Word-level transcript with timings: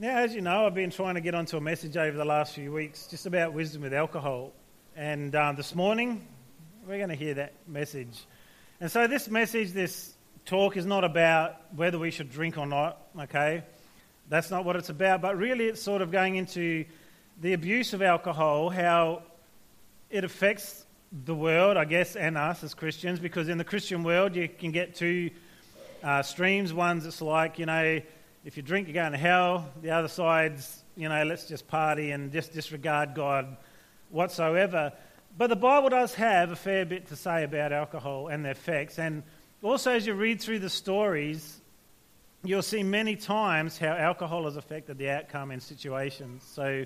Now, 0.00 0.18
as 0.18 0.32
you 0.32 0.42
know, 0.42 0.64
I've 0.64 0.76
been 0.76 0.92
trying 0.92 1.16
to 1.16 1.20
get 1.20 1.34
onto 1.34 1.56
a 1.56 1.60
message 1.60 1.96
over 1.96 2.16
the 2.16 2.24
last 2.24 2.54
few 2.54 2.70
weeks 2.70 3.08
just 3.08 3.26
about 3.26 3.52
wisdom 3.52 3.82
with 3.82 3.92
alcohol. 3.92 4.52
And 4.94 5.34
um, 5.34 5.56
this 5.56 5.74
morning, 5.74 6.24
we're 6.86 6.98
going 6.98 7.08
to 7.08 7.16
hear 7.16 7.34
that 7.34 7.54
message. 7.66 8.16
And 8.80 8.92
so, 8.92 9.08
this 9.08 9.28
message, 9.28 9.72
this 9.72 10.14
talk, 10.44 10.76
is 10.76 10.86
not 10.86 11.02
about 11.02 11.56
whether 11.74 11.98
we 11.98 12.12
should 12.12 12.30
drink 12.30 12.56
or 12.58 12.64
not, 12.64 12.96
okay? 13.22 13.64
That's 14.28 14.52
not 14.52 14.64
what 14.64 14.76
it's 14.76 14.88
about. 14.88 15.20
But 15.20 15.36
really, 15.36 15.64
it's 15.64 15.82
sort 15.82 16.00
of 16.00 16.12
going 16.12 16.36
into 16.36 16.84
the 17.40 17.52
abuse 17.54 17.92
of 17.92 18.00
alcohol, 18.00 18.70
how 18.70 19.22
it 20.10 20.22
affects 20.22 20.86
the 21.24 21.34
world, 21.34 21.76
I 21.76 21.86
guess, 21.86 22.14
and 22.14 22.38
us 22.38 22.62
as 22.62 22.72
Christians, 22.72 23.18
because 23.18 23.48
in 23.48 23.58
the 23.58 23.64
Christian 23.64 24.04
world, 24.04 24.36
you 24.36 24.48
can 24.48 24.70
get 24.70 24.94
two 24.94 25.30
uh, 26.04 26.22
streams. 26.22 26.72
One's 26.72 27.04
it's 27.04 27.20
like, 27.20 27.58
you 27.58 27.66
know, 27.66 28.00
if 28.44 28.56
you 28.56 28.62
drink, 28.62 28.88
you're 28.88 28.94
going 28.94 29.12
to 29.12 29.18
hell. 29.18 29.70
The 29.82 29.90
other 29.90 30.08
side's, 30.08 30.84
you 30.96 31.08
know, 31.08 31.24
let's 31.24 31.46
just 31.46 31.68
party 31.68 32.12
and 32.12 32.32
just 32.32 32.52
disregard 32.52 33.14
God 33.14 33.56
whatsoever. 34.10 34.92
But 35.36 35.48
the 35.48 35.56
Bible 35.56 35.88
does 35.88 36.14
have 36.14 36.50
a 36.50 36.56
fair 36.56 36.84
bit 36.84 37.08
to 37.08 37.16
say 37.16 37.44
about 37.44 37.72
alcohol 37.72 38.28
and 38.28 38.44
the 38.44 38.50
effects. 38.50 38.98
And 38.98 39.22
also, 39.62 39.92
as 39.92 40.06
you 40.06 40.14
read 40.14 40.40
through 40.40 40.60
the 40.60 40.70
stories, 40.70 41.60
you'll 42.44 42.62
see 42.62 42.82
many 42.82 43.16
times 43.16 43.78
how 43.78 43.92
alcohol 43.92 44.44
has 44.44 44.56
affected 44.56 44.98
the 44.98 45.10
outcome 45.10 45.50
in 45.50 45.60
situations. 45.60 46.44
So, 46.44 46.84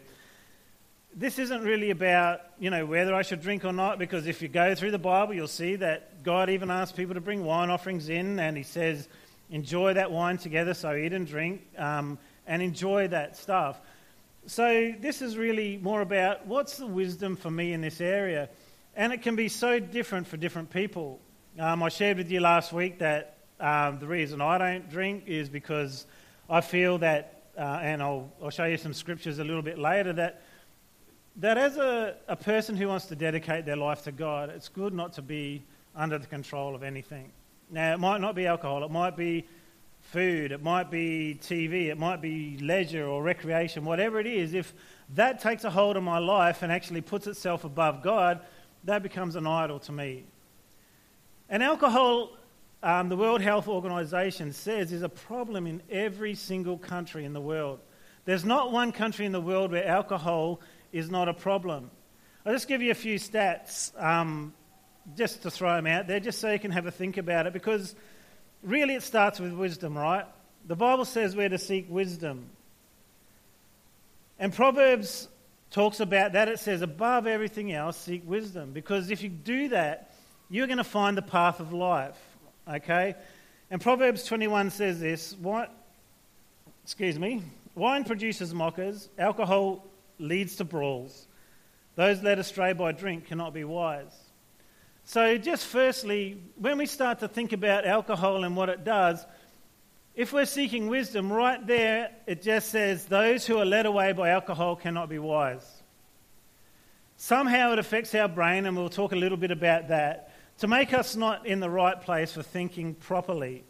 this 1.14 1.38
isn't 1.38 1.62
really 1.62 1.90
about, 1.90 2.40
you 2.58 2.70
know, 2.70 2.86
whether 2.86 3.14
I 3.14 3.20
should 3.20 3.42
drink 3.42 3.66
or 3.66 3.72
not, 3.72 3.98
because 3.98 4.26
if 4.26 4.40
you 4.40 4.48
go 4.48 4.74
through 4.74 4.92
the 4.92 4.98
Bible, 4.98 5.34
you'll 5.34 5.46
see 5.46 5.76
that 5.76 6.22
God 6.22 6.48
even 6.48 6.70
asks 6.70 6.96
people 6.96 7.14
to 7.14 7.20
bring 7.20 7.44
wine 7.44 7.68
offerings 7.68 8.08
in, 8.08 8.38
and 8.38 8.56
He 8.56 8.62
says, 8.62 9.08
enjoy 9.52 9.94
that 9.94 10.10
wine 10.10 10.38
together, 10.38 10.74
so 10.74 10.94
eat 10.94 11.12
and 11.12 11.26
drink, 11.26 11.62
um, 11.78 12.18
and 12.46 12.62
enjoy 12.62 13.06
that 13.08 13.36
stuff. 13.36 13.80
So, 14.46 14.92
this 14.98 15.22
is 15.22 15.36
really 15.36 15.78
more 15.80 16.00
about 16.00 16.46
what's 16.48 16.78
the 16.78 16.86
wisdom 16.86 17.36
for 17.36 17.50
me 17.50 17.72
in 17.72 17.80
this 17.80 18.00
area. 18.00 18.48
And 18.96 19.12
it 19.12 19.22
can 19.22 19.36
be 19.36 19.48
so 19.48 19.78
different 19.78 20.26
for 20.26 20.36
different 20.36 20.70
people. 20.70 21.20
Um, 21.58 21.82
I 21.82 21.90
shared 21.90 22.18
with 22.18 22.30
you 22.30 22.40
last 22.40 22.72
week 22.72 22.98
that 22.98 23.36
um, 23.60 24.00
the 24.00 24.06
reason 24.06 24.40
I 24.40 24.58
don't 24.58 24.90
drink 24.90 25.24
is 25.26 25.48
because 25.48 26.06
I 26.50 26.60
feel 26.60 26.98
that, 26.98 27.44
uh, 27.56 27.78
and 27.82 28.02
I'll, 28.02 28.32
I'll 28.42 28.50
show 28.50 28.64
you 28.64 28.78
some 28.78 28.92
scriptures 28.92 29.38
a 29.38 29.44
little 29.44 29.62
bit 29.62 29.78
later, 29.78 30.12
that, 30.14 30.42
that 31.36 31.56
as 31.56 31.76
a, 31.76 32.16
a 32.26 32.36
person 32.36 32.76
who 32.76 32.88
wants 32.88 33.06
to 33.06 33.16
dedicate 33.16 33.64
their 33.64 33.76
life 33.76 34.02
to 34.04 34.12
God, 34.12 34.50
it's 34.50 34.68
good 34.68 34.92
not 34.92 35.12
to 35.14 35.22
be 35.22 35.62
under 35.94 36.18
the 36.18 36.26
control 36.26 36.74
of 36.74 36.82
anything. 36.82 37.30
Now, 37.72 37.94
it 37.94 38.00
might 38.00 38.20
not 38.20 38.34
be 38.34 38.46
alcohol, 38.46 38.84
it 38.84 38.90
might 38.90 39.16
be 39.16 39.46
food, 40.02 40.52
it 40.52 40.62
might 40.62 40.90
be 40.90 41.38
TV, 41.40 41.86
it 41.86 41.96
might 41.96 42.20
be 42.20 42.58
leisure 42.58 43.06
or 43.06 43.22
recreation, 43.22 43.86
whatever 43.86 44.20
it 44.20 44.26
is. 44.26 44.52
If 44.52 44.74
that 45.14 45.40
takes 45.40 45.64
a 45.64 45.70
hold 45.70 45.96
of 45.96 46.02
my 46.02 46.18
life 46.18 46.62
and 46.62 46.70
actually 46.70 47.00
puts 47.00 47.26
itself 47.26 47.64
above 47.64 48.02
God, 48.02 48.40
that 48.84 49.02
becomes 49.02 49.36
an 49.36 49.46
idol 49.46 49.78
to 49.80 49.92
me. 49.92 50.24
And 51.48 51.62
alcohol, 51.62 52.36
um, 52.82 53.08
the 53.08 53.16
World 53.16 53.40
Health 53.40 53.68
Organization 53.68 54.52
says, 54.52 54.92
is 54.92 55.00
a 55.00 55.08
problem 55.08 55.66
in 55.66 55.80
every 55.90 56.34
single 56.34 56.76
country 56.76 57.24
in 57.24 57.32
the 57.32 57.40
world. 57.40 57.80
There's 58.26 58.44
not 58.44 58.70
one 58.70 58.92
country 58.92 59.24
in 59.24 59.32
the 59.32 59.40
world 59.40 59.72
where 59.72 59.86
alcohol 59.86 60.60
is 60.92 61.10
not 61.10 61.26
a 61.26 61.34
problem. 61.34 61.90
I'll 62.44 62.52
just 62.52 62.68
give 62.68 62.82
you 62.82 62.90
a 62.90 62.94
few 62.94 63.18
stats. 63.18 63.98
Um, 64.02 64.52
just 65.16 65.42
to 65.42 65.50
throw 65.50 65.74
them 65.76 65.86
out 65.86 66.06
there, 66.06 66.20
just 66.20 66.40
so 66.40 66.52
you 66.52 66.58
can 66.58 66.70
have 66.70 66.86
a 66.86 66.90
think 66.90 67.16
about 67.16 67.46
it, 67.46 67.52
because 67.52 67.94
really 68.62 68.94
it 68.94 69.02
starts 69.02 69.40
with 69.40 69.52
wisdom, 69.52 69.96
right? 69.96 70.26
The 70.66 70.76
Bible 70.76 71.04
says 71.04 71.34
we're 71.34 71.48
to 71.48 71.58
seek 71.58 71.86
wisdom. 71.90 72.46
And 74.38 74.52
Proverbs 74.52 75.28
talks 75.70 76.00
about 76.00 76.32
that. 76.32 76.48
It 76.48 76.58
says, 76.58 76.82
above 76.82 77.26
everything 77.26 77.72
else, 77.72 77.96
seek 77.96 78.22
wisdom. 78.28 78.72
Because 78.72 79.10
if 79.10 79.22
you 79.22 79.28
do 79.28 79.68
that, 79.68 80.12
you're 80.50 80.66
going 80.66 80.78
to 80.78 80.84
find 80.84 81.16
the 81.16 81.22
path 81.22 81.60
of 81.60 81.72
life. 81.72 82.18
Okay? 82.68 83.14
And 83.70 83.80
Proverbs 83.80 84.24
21 84.24 84.70
says 84.70 85.00
this 85.00 85.34
what, 85.40 85.74
excuse 86.84 87.18
me, 87.18 87.42
wine 87.74 88.04
produces 88.04 88.52
mockers, 88.52 89.08
alcohol 89.18 89.86
leads 90.18 90.56
to 90.56 90.64
brawls. 90.64 91.26
Those 91.94 92.22
led 92.22 92.38
astray 92.38 92.72
by 92.72 92.92
drink 92.92 93.26
cannot 93.26 93.54
be 93.54 93.64
wise. 93.64 94.14
So, 95.04 95.36
just 95.36 95.66
firstly, 95.66 96.40
when 96.56 96.78
we 96.78 96.86
start 96.86 97.18
to 97.20 97.28
think 97.28 97.52
about 97.52 97.86
alcohol 97.86 98.44
and 98.44 98.56
what 98.56 98.68
it 98.68 98.84
does, 98.84 99.24
if 100.14 100.32
we're 100.32 100.46
seeking 100.46 100.88
wisdom, 100.88 101.32
right 101.32 101.64
there 101.66 102.10
it 102.26 102.42
just 102.42 102.70
says, 102.70 103.06
Those 103.06 103.46
who 103.46 103.58
are 103.58 103.64
led 103.64 103.86
away 103.86 104.12
by 104.12 104.30
alcohol 104.30 104.76
cannot 104.76 105.08
be 105.08 105.18
wise. 105.18 105.82
Somehow 107.16 107.72
it 107.72 107.78
affects 107.78 108.14
our 108.14 108.28
brain, 108.28 108.66
and 108.66 108.76
we'll 108.76 108.88
talk 108.88 109.12
a 109.12 109.16
little 109.16 109.38
bit 109.38 109.50
about 109.50 109.88
that, 109.88 110.32
to 110.58 110.68
make 110.68 110.92
us 110.92 111.16
not 111.16 111.46
in 111.46 111.60
the 111.60 111.70
right 111.70 112.00
place 112.00 112.32
for 112.32 112.42
thinking 112.42 112.94
properly. 112.94 113.64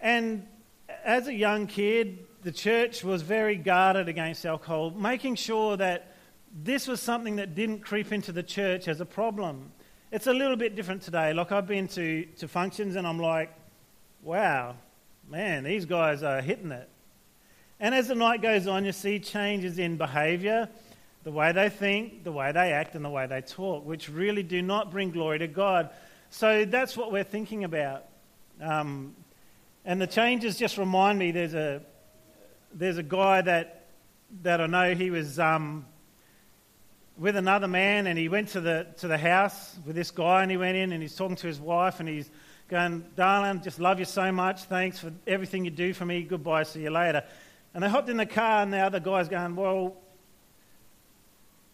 And 0.00 0.46
as 1.04 1.26
a 1.26 1.34
young 1.34 1.66
kid, 1.66 2.26
the 2.42 2.52
church 2.52 3.02
was 3.02 3.22
very 3.22 3.56
guarded 3.56 4.08
against 4.08 4.46
alcohol, 4.46 4.90
making 4.90 5.34
sure 5.34 5.76
that 5.76 6.14
this 6.54 6.86
was 6.86 7.00
something 7.00 7.36
that 7.36 7.54
didn't 7.54 7.80
creep 7.80 8.12
into 8.12 8.32
the 8.32 8.42
church 8.42 8.88
as 8.88 9.00
a 9.00 9.06
problem. 9.06 9.72
It's 10.10 10.26
a 10.26 10.32
little 10.32 10.56
bit 10.56 10.74
different 10.74 11.02
today. 11.02 11.34
Like, 11.34 11.52
I've 11.52 11.66
been 11.66 11.86
to, 11.88 12.24
to 12.38 12.48
functions 12.48 12.96
and 12.96 13.06
I'm 13.06 13.18
like, 13.18 13.52
wow, 14.22 14.74
man, 15.28 15.64
these 15.64 15.84
guys 15.84 16.22
are 16.22 16.40
hitting 16.40 16.70
it. 16.70 16.88
And 17.78 17.94
as 17.94 18.08
the 18.08 18.14
night 18.14 18.40
goes 18.40 18.66
on, 18.66 18.86
you 18.86 18.92
see 18.92 19.18
changes 19.18 19.78
in 19.78 19.98
behavior, 19.98 20.70
the 21.24 21.30
way 21.30 21.52
they 21.52 21.68
think, 21.68 22.24
the 22.24 22.32
way 22.32 22.52
they 22.52 22.72
act, 22.72 22.94
and 22.94 23.04
the 23.04 23.10
way 23.10 23.26
they 23.26 23.42
talk, 23.42 23.84
which 23.84 24.08
really 24.08 24.42
do 24.42 24.62
not 24.62 24.90
bring 24.90 25.10
glory 25.10 25.40
to 25.40 25.46
God. 25.46 25.90
So 26.30 26.64
that's 26.64 26.96
what 26.96 27.12
we're 27.12 27.22
thinking 27.22 27.64
about. 27.64 28.06
Um, 28.62 29.14
and 29.84 30.00
the 30.00 30.06
changes 30.06 30.56
just 30.56 30.78
remind 30.78 31.18
me 31.18 31.32
there's 31.32 31.52
a, 31.52 31.82
there's 32.72 32.96
a 32.96 33.02
guy 33.02 33.42
that, 33.42 33.88
that 34.42 34.62
I 34.62 34.66
know 34.66 34.94
he 34.94 35.10
was. 35.10 35.38
Um, 35.38 35.84
with 37.18 37.36
another 37.36 37.68
man, 37.68 38.06
and 38.06 38.18
he 38.18 38.28
went 38.28 38.48
to 38.50 38.60
the, 38.60 38.86
to 38.98 39.08
the 39.08 39.18
house 39.18 39.76
with 39.84 39.96
this 39.96 40.10
guy, 40.10 40.42
and 40.42 40.50
he 40.50 40.56
went 40.56 40.76
in 40.76 40.92
and 40.92 41.02
he's 41.02 41.16
talking 41.16 41.36
to 41.36 41.46
his 41.46 41.60
wife, 41.60 42.00
and 42.00 42.08
he's 42.08 42.30
going, 42.68 43.04
Darling, 43.16 43.60
just 43.62 43.80
love 43.80 43.98
you 43.98 44.04
so 44.04 44.30
much. 44.30 44.62
Thanks 44.64 44.98
for 44.98 45.12
everything 45.26 45.64
you 45.64 45.70
do 45.70 45.92
for 45.92 46.04
me. 46.04 46.22
Goodbye. 46.22 46.62
See 46.62 46.82
you 46.82 46.90
later. 46.90 47.24
And 47.74 47.82
they 47.82 47.88
hopped 47.88 48.08
in 48.08 48.16
the 48.16 48.26
car, 48.26 48.62
and 48.62 48.72
the 48.72 48.78
other 48.78 49.00
guy's 49.00 49.28
going, 49.28 49.56
Well, 49.56 49.96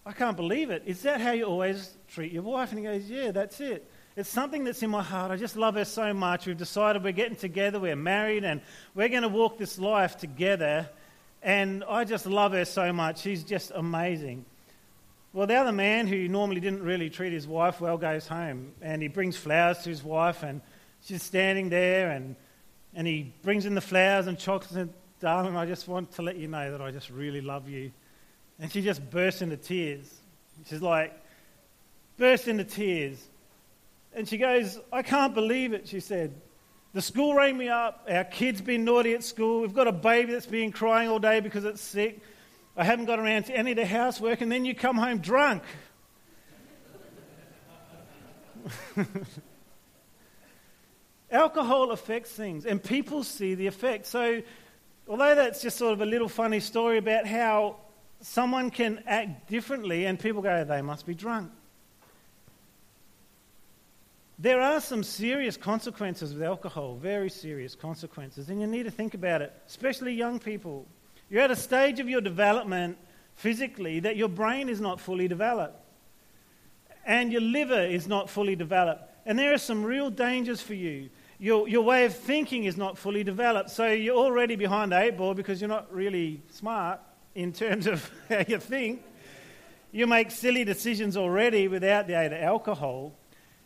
I 0.06 0.12
can't 0.12 0.36
believe 0.36 0.70
it. 0.70 0.82
Is 0.86 1.02
that 1.02 1.20
how 1.20 1.32
you 1.32 1.44
always 1.44 1.94
treat 2.08 2.32
your 2.32 2.42
wife? 2.42 2.70
And 2.70 2.78
he 2.78 2.84
goes, 2.84 3.08
Yeah, 3.08 3.30
that's 3.30 3.60
it. 3.60 3.88
It's 4.16 4.28
something 4.28 4.64
that's 4.64 4.82
in 4.82 4.90
my 4.90 5.02
heart. 5.02 5.32
I 5.32 5.36
just 5.36 5.56
love 5.56 5.74
her 5.74 5.84
so 5.84 6.14
much. 6.14 6.46
We've 6.46 6.56
decided 6.56 7.02
we're 7.02 7.12
getting 7.12 7.36
together, 7.36 7.80
we're 7.80 7.96
married, 7.96 8.44
and 8.44 8.60
we're 8.94 9.08
going 9.08 9.22
to 9.22 9.28
walk 9.28 9.58
this 9.58 9.78
life 9.78 10.16
together. 10.16 10.88
And 11.42 11.82
I 11.84 12.04
just 12.04 12.24
love 12.24 12.52
her 12.52 12.64
so 12.64 12.92
much. 12.92 13.20
She's 13.20 13.42
just 13.42 13.72
amazing. 13.74 14.44
Well, 15.34 15.48
the 15.48 15.56
other 15.56 15.72
man 15.72 16.06
who 16.06 16.28
normally 16.28 16.60
didn't 16.60 16.84
really 16.84 17.10
treat 17.10 17.32
his 17.32 17.44
wife 17.44 17.80
well 17.80 17.98
goes 17.98 18.28
home 18.28 18.70
and 18.80 19.02
he 19.02 19.08
brings 19.08 19.36
flowers 19.36 19.78
to 19.78 19.88
his 19.88 20.00
wife 20.00 20.44
and 20.44 20.60
she's 21.02 21.24
standing 21.24 21.70
there 21.70 22.12
and, 22.12 22.36
and 22.94 23.04
he 23.04 23.34
brings 23.42 23.66
in 23.66 23.74
the 23.74 23.80
flowers 23.80 24.28
and 24.28 24.38
chocolates 24.38 24.76
and, 24.76 24.94
darling, 25.18 25.56
I 25.56 25.66
just 25.66 25.88
want 25.88 26.12
to 26.12 26.22
let 26.22 26.36
you 26.36 26.46
know 26.46 26.70
that 26.70 26.80
I 26.80 26.92
just 26.92 27.10
really 27.10 27.40
love 27.40 27.68
you. 27.68 27.90
And 28.60 28.70
she 28.70 28.80
just 28.80 29.10
bursts 29.10 29.42
into 29.42 29.56
tears. 29.56 30.08
She's 30.66 30.82
like, 30.82 31.12
burst 32.16 32.46
into 32.46 32.62
tears. 32.62 33.18
And 34.14 34.28
she 34.28 34.38
goes, 34.38 34.78
I 34.92 35.02
can't 35.02 35.34
believe 35.34 35.72
it, 35.72 35.88
she 35.88 35.98
said. 35.98 36.32
The 36.92 37.02
school 37.02 37.34
rang 37.34 37.58
me 37.58 37.68
up. 37.68 38.06
Our 38.08 38.22
kid's 38.22 38.60
been 38.60 38.84
naughty 38.84 39.14
at 39.14 39.24
school. 39.24 39.62
We've 39.62 39.74
got 39.74 39.88
a 39.88 39.92
baby 39.92 40.30
that's 40.30 40.46
been 40.46 40.70
crying 40.70 41.08
all 41.08 41.18
day 41.18 41.40
because 41.40 41.64
it's 41.64 41.80
sick. 41.80 42.20
I 42.76 42.84
haven't 42.84 43.04
got 43.04 43.20
around 43.20 43.44
to 43.44 43.56
any 43.56 43.70
of 43.70 43.76
the 43.76 43.86
housework, 43.86 44.40
and 44.40 44.50
then 44.50 44.64
you 44.64 44.74
come 44.74 44.96
home 44.96 45.18
drunk. 45.18 45.62
Alcohol 51.30 51.92
affects 51.92 52.30
things, 52.32 52.66
and 52.66 52.82
people 52.82 53.22
see 53.22 53.54
the 53.54 53.68
effect. 53.68 54.06
So, 54.06 54.42
although 55.08 55.34
that's 55.36 55.62
just 55.62 55.76
sort 55.76 55.92
of 55.92 56.00
a 56.00 56.06
little 56.06 56.28
funny 56.28 56.58
story 56.60 56.98
about 56.98 57.26
how 57.26 57.76
someone 58.20 58.70
can 58.70 59.04
act 59.06 59.48
differently, 59.48 60.06
and 60.06 60.18
people 60.18 60.42
go, 60.42 60.64
they 60.64 60.82
must 60.82 61.06
be 61.06 61.14
drunk. 61.14 61.52
There 64.38 64.60
are 64.60 64.80
some 64.80 65.04
serious 65.04 65.56
consequences 65.56 66.34
with 66.34 66.42
alcohol, 66.42 66.96
very 66.96 67.30
serious 67.30 67.76
consequences, 67.76 68.48
and 68.48 68.60
you 68.60 68.66
need 68.66 68.82
to 68.82 68.90
think 68.90 69.14
about 69.14 69.42
it, 69.42 69.52
especially 69.68 70.12
young 70.12 70.40
people. 70.40 70.86
You're 71.34 71.42
at 71.42 71.50
a 71.50 71.56
stage 71.56 71.98
of 71.98 72.08
your 72.08 72.20
development 72.20 72.96
physically 73.34 73.98
that 73.98 74.14
your 74.14 74.28
brain 74.28 74.68
is 74.68 74.80
not 74.80 75.00
fully 75.00 75.26
developed 75.26 75.74
and 77.04 77.32
your 77.32 77.40
liver 77.40 77.80
is 77.80 78.06
not 78.06 78.30
fully 78.30 78.54
developed. 78.54 79.10
And 79.26 79.36
there 79.36 79.52
are 79.52 79.58
some 79.58 79.82
real 79.82 80.10
dangers 80.10 80.60
for 80.60 80.74
you. 80.74 81.10
your, 81.40 81.66
your 81.66 81.82
way 81.82 82.04
of 82.04 82.14
thinking 82.14 82.66
is 82.66 82.76
not 82.76 82.96
fully 82.96 83.24
developed. 83.24 83.70
So 83.70 83.88
you're 83.88 84.16
already 84.16 84.54
behind 84.54 84.92
the 84.92 85.00
eight 85.00 85.16
ball 85.16 85.34
because 85.34 85.60
you're 85.60 85.66
not 85.66 85.92
really 85.92 86.40
smart 86.50 87.00
in 87.34 87.52
terms 87.52 87.88
of 87.88 88.08
how 88.28 88.44
you 88.46 88.60
think. 88.60 89.02
You 89.90 90.06
make 90.06 90.30
silly 90.30 90.62
decisions 90.62 91.16
already 91.16 91.66
without 91.66 92.06
the 92.06 92.16
aid 92.16 92.32
of 92.32 92.40
alcohol. 92.42 93.12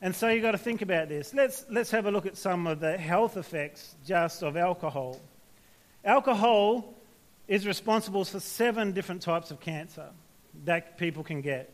And 0.01 0.17
so 0.17 0.31
you've 0.31 0.41
got 0.41 0.53
to 0.53 0.59
think 0.59 0.81
about 0.81 1.11
this. 1.11 1.35
Let's, 1.35 1.67
let's 1.69 1.91
have 1.91 2.07
a 2.07 2.11
look 2.11 2.25
at 2.25 2.39
some 2.39 2.67
of 2.67 2.81
the 2.81 2.97
health 2.97 3.37
effects 3.37 3.95
just 4.07 4.43
of 4.43 4.57
alcohol. 4.57 5.21
Alcohol 6.03 6.95
is 7.49 7.67
responsible 7.67 8.25
for 8.25 8.41
seven 8.41 8.93
different 8.93 9.23
types 9.23 9.51
of 9.51 9.59
cancer 9.59 10.11
that 10.65 10.99
people 10.99 11.25
can 11.25 11.41
get. 11.41 11.73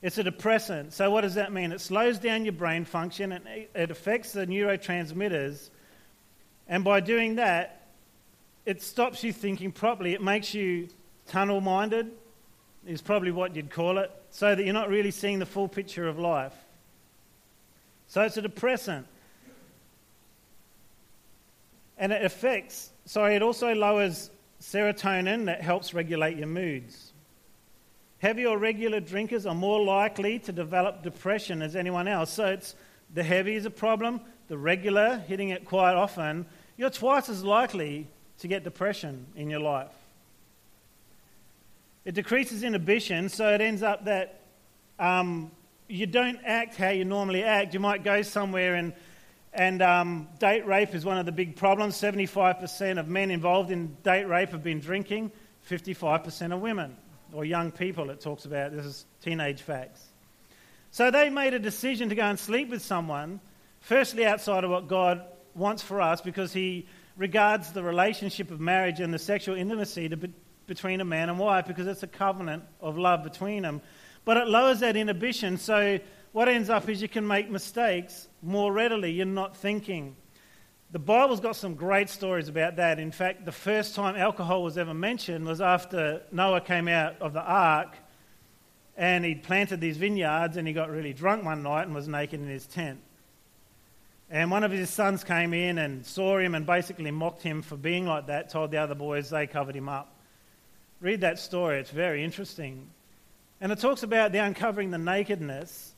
It's 0.00 0.16
a 0.16 0.22
depressant. 0.22 0.94
So, 0.94 1.10
what 1.10 1.22
does 1.22 1.34
that 1.34 1.52
mean? 1.52 1.72
It 1.72 1.80
slows 1.80 2.18
down 2.18 2.44
your 2.44 2.52
brain 2.52 2.84
function 2.84 3.32
and 3.32 3.46
it 3.46 3.90
affects 3.90 4.32
the 4.32 4.46
neurotransmitters. 4.46 5.68
And 6.68 6.84
by 6.84 7.00
doing 7.00 7.34
that, 7.34 7.88
it 8.64 8.80
stops 8.80 9.22
you 9.24 9.32
thinking 9.32 9.72
properly. 9.72 10.14
It 10.14 10.22
makes 10.22 10.54
you 10.54 10.88
tunnel 11.26 11.60
minded, 11.60 12.10
is 12.86 13.02
probably 13.02 13.32
what 13.32 13.56
you'd 13.56 13.70
call 13.70 13.98
it, 13.98 14.10
so 14.30 14.54
that 14.54 14.64
you're 14.64 14.72
not 14.72 14.88
really 14.88 15.10
seeing 15.10 15.38
the 15.38 15.46
full 15.46 15.68
picture 15.68 16.08
of 16.08 16.18
life. 16.18 16.54
So, 18.06 18.22
it's 18.22 18.36
a 18.38 18.42
depressant. 18.42 19.06
And 21.98 22.12
it 22.12 22.24
affects, 22.24 22.88
sorry, 23.04 23.34
it 23.34 23.42
also 23.42 23.74
lowers 23.74 24.30
serotonin 24.60 25.46
that 25.46 25.62
helps 25.62 25.94
regulate 25.94 26.36
your 26.36 26.46
moods. 26.46 27.12
Heavy 28.18 28.44
or 28.44 28.58
regular 28.58 29.00
drinkers 29.00 29.46
are 29.46 29.54
more 29.54 29.82
likely 29.82 30.38
to 30.40 30.52
develop 30.52 31.02
depression 31.02 31.62
as 31.62 31.74
anyone 31.74 32.06
else. 32.06 32.30
So 32.30 32.46
it's 32.46 32.74
the 33.14 33.22
heavy 33.22 33.54
is 33.54 33.64
a 33.64 33.70
problem, 33.70 34.20
the 34.48 34.58
regular, 34.58 35.18
hitting 35.26 35.48
it 35.48 35.64
quite 35.64 35.94
often, 35.94 36.46
you're 36.76 36.90
twice 36.90 37.28
as 37.28 37.42
likely 37.42 38.06
to 38.38 38.48
get 38.48 38.64
depression 38.64 39.26
in 39.36 39.50
your 39.50 39.60
life. 39.60 39.92
It 42.04 42.14
decreases 42.14 42.62
inhibition, 42.62 43.28
so 43.28 43.52
it 43.52 43.60
ends 43.60 43.82
up 43.82 44.04
that 44.06 44.40
um, 44.98 45.50
you 45.88 46.06
don't 46.06 46.38
act 46.44 46.76
how 46.76 46.88
you 46.88 47.04
normally 47.04 47.42
act. 47.42 47.74
You 47.74 47.80
might 47.80 48.04
go 48.04 48.22
somewhere 48.22 48.74
and, 48.74 48.92
and 49.52 49.82
um, 49.82 50.28
date 50.38 50.66
rape 50.66 50.94
is 50.94 51.04
one 51.04 51.18
of 51.18 51.26
the 51.26 51.32
big 51.32 51.56
problems. 51.56 51.96
75% 51.96 52.98
of 52.98 53.08
men 53.08 53.30
involved 53.30 53.70
in 53.70 53.96
date 54.02 54.24
rape 54.24 54.50
have 54.50 54.62
been 54.62 54.80
drinking, 54.80 55.32
55% 55.68 56.54
of 56.54 56.60
women 56.60 56.96
or 57.32 57.44
young 57.44 57.70
people, 57.70 58.10
it 58.10 58.20
talks 58.20 58.44
about. 58.44 58.72
This 58.72 58.86
is 58.86 59.06
teenage 59.22 59.62
facts. 59.62 60.04
So 60.90 61.10
they 61.10 61.30
made 61.30 61.54
a 61.54 61.58
decision 61.58 62.08
to 62.08 62.14
go 62.14 62.22
and 62.22 62.38
sleep 62.38 62.68
with 62.68 62.82
someone, 62.82 63.40
firstly 63.80 64.26
outside 64.26 64.64
of 64.64 64.70
what 64.70 64.88
God 64.88 65.22
wants 65.54 65.82
for 65.82 66.00
us, 66.00 66.20
because 66.20 66.52
He 66.52 66.86
regards 67.16 67.72
the 67.72 67.82
relationship 67.82 68.50
of 68.50 68.60
marriage 68.60 69.00
and 69.00 69.12
the 69.12 69.18
sexual 69.18 69.56
intimacy 69.56 70.08
be, 70.08 70.32
between 70.66 71.00
a 71.00 71.04
man 71.04 71.28
and 71.28 71.38
wife, 71.38 71.66
because 71.66 71.86
it's 71.86 72.02
a 72.02 72.08
covenant 72.08 72.62
of 72.80 72.96
love 72.96 73.22
between 73.24 73.62
them. 73.62 73.82
But 74.24 74.36
it 74.36 74.48
lowers 74.48 74.80
that 74.80 74.96
inhibition, 74.96 75.56
so 75.56 75.98
what 76.32 76.48
ends 76.48 76.70
up 76.70 76.88
is 76.88 77.02
you 77.02 77.08
can 77.08 77.26
make 77.26 77.50
mistakes 77.50 78.28
more 78.42 78.72
readily. 78.72 79.10
You're 79.10 79.26
not 79.26 79.56
thinking. 79.56 80.16
The 80.92 80.98
Bible's 80.98 81.40
got 81.40 81.56
some 81.56 81.74
great 81.74 82.08
stories 82.08 82.48
about 82.48 82.76
that. 82.76 82.98
In 82.98 83.12
fact, 83.12 83.44
the 83.44 83.52
first 83.52 83.94
time 83.94 84.16
alcohol 84.16 84.62
was 84.62 84.78
ever 84.78 84.94
mentioned 84.94 85.46
was 85.46 85.60
after 85.60 86.22
Noah 86.32 86.60
came 86.60 86.88
out 86.88 87.20
of 87.20 87.32
the 87.32 87.42
ark 87.42 87.96
and 88.96 89.24
he'd 89.24 89.42
planted 89.42 89.80
these 89.80 89.96
vineyards 89.96 90.56
and 90.56 90.66
he 90.66 90.74
got 90.74 90.90
really 90.90 91.12
drunk 91.12 91.44
one 91.44 91.62
night 91.62 91.84
and 91.86 91.94
was 91.94 92.08
naked 92.08 92.40
in 92.40 92.48
his 92.48 92.66
tent. 92.66 93.00
And 94.30 94.50
one 94.50 94.62
of 94.62 94.70
his 94.70 94.90
sons 94.90 95.24
came 95.24 95.52
in 95.52 95.78
and 95.78 96.06
saw 96.06 96.38
him 96.38 96.54
and 96.54 96.64
basically 96.64 97.10
mocked 97.10 97.42
him 97.42 97.62
for 97.62 97.76
being 97.76 98.06
like 98.06 98.28
that, 98.28 98.50
told 98.50 98.70
the 98.70 98.76
other 98.76 98.94
boys 98.94 99.30
they 99.30 99.46
covered 99.46 99.74
him 99.74 99.88
up. 99.88 100.14
Read 101.00 101.22
that 101.22 101.38
story, 101.38 101.80
it's 101.80 101.90
very 101.90 102.22
interesting. 102.22 102.88
And 103.60 103.72
it 103.72 103.78
talks 103.80 104.02
about 104.02 104.32
the 104.32 104.38
uncovering 104.38 104.90
the 104.90 104.98
nakedness. 104.98 105.89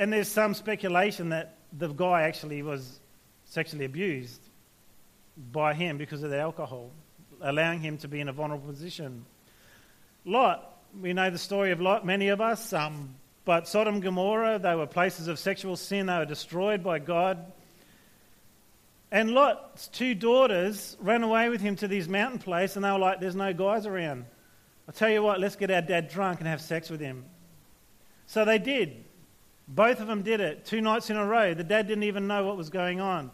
And 0.00 0.10
there's 0.10 0.28
some 0.28 0.54
speculation 0.54 1.28
that 1.28 1.58
the 1.76 1.88
guy 1.88 2.22
actually 2.22 2.62
was 2.62 3.00
sexually 3.44 3.84
abused 3.84 4.40
by 5.52 5.74
him 5.74 5.98
because 5.98 6.22
of 6.22 6.30
the 6.30 6.38
alcohol, 6.38 6.90
allowing 7.42 7.80
him 7.80 7.98
to 7.98 8.08
be 8.08 8.18
in 8.18 8.26
a 8.30 8.32
vulnerable 8.32 8.66
position. 8.66 9.26
Lot, 10.24 10.80
we 10.98 11.12
know 11.12 11.28
the 11.28 11.36
story 11.36 11.70
of 11.70 11.82
Lot, 11.82 12.06
many 12.06 12.28
of 12.28 12.40
us, 12.40 12.72
um, 12.72 13.14
but 13.44 13.68
Sodom 13.68 13.96
and 13.96 14.02
Gomorrah, 14.02 14.58
they 14.58 14.74
were 14.74 14.86
places 14.86 15.28
of 15.28 15.38
sexual 15.38 15.76
sin, 15.76 16.06
they 16.06 16.16
were 16.16 16.24
destroyed 16.24 16.82
by 16.82 16.98
God. 16.98 17.52
And 19.12 19.32
Lot's 19.32 19.88
two 19.88 20.14
daughters 20.14 20.96
ran 20.98 21.22
away 21.22 21.50
with 21.50 21.60
him 21.60 21.76
to 21.76 21.88
this 21.88 22.08
mountain 22.08 22.38
place, 22.38 22.74
and 22.74 22.86
they 22.86 22.90
were 22.90 22.98
like, 22.98 23.20
There's 23.20 23.36
no 23.36 23.52
guys 23.52 23.84
around. 23.84 24.24
I'll 24.88 24.94
tell 24.94 25.10
you 25.10 25.22
what, 25.22 25.40
let's 25.40 25.56
get 25.56 25.70
our 25.70 25.82
dad 25.82 26.08
drunk 26.08 26.40
and 26.40 26.48
have 26.48 26.62
sex 26.62 26.88
with 26.88 27.00
him. 27.00 27.26
So 28.24 28.46
they 28.46 28.58
did. 28.58 29.04
Both 29.72 30.00
of 30.00 30.08
them 30.08 30.22
did 30.22 30.40
it 30.40 30.64
two 30.64 30.80
nights 30.80 31.10
in 31.10 31.16
a 31.16 31.24
row. 31.24 31.54
The 31.54 31.62
dad 31.62 31.86
didn't 31.86 32.02
even 32.02 32.26
know 32.26 32.44
what 32.44 32.56
was 32.56 32.70
going 32.70 33.00
on. 33.00 33.30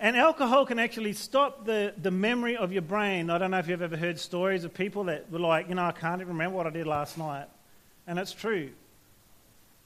And 0.00 0.16
alcohol 0.16 0.66
can 0.66 0.80
actually 0.80 1.12
stop 1.12 1.64
the, 1.64 1.94
the 1.96 2.10
memory 2.10 2.56
of 2.56 2.72
your 2.72 2.82
brain. 2.82 3.30
I 3.30 3.38
don't 3.38 3.52
know 3.52 3.58
if 3.58 3.68
you've 3.68 3.82
ever 3.82 3.96
heard 3.96 4.18
stories 4.18 4.64
of 4.64 4.74
people 4.74 5.04
that 5.04 5.30
were 5.30 5.38
like, 5.38 5.68
you 5.68 5.76
know, 5.76 5.84
I 5.84 5.92
can't 5.92 6.20
even 6.20 6.32
remember 6.32 6.56
what 6.56 6.66
I 6.66 6.70
did 6.70 6.86
last 6.86 7.18
night. 7.18 7.46
And 8.06 8.18
it's 8.18 8.32
true. 8.32 8.70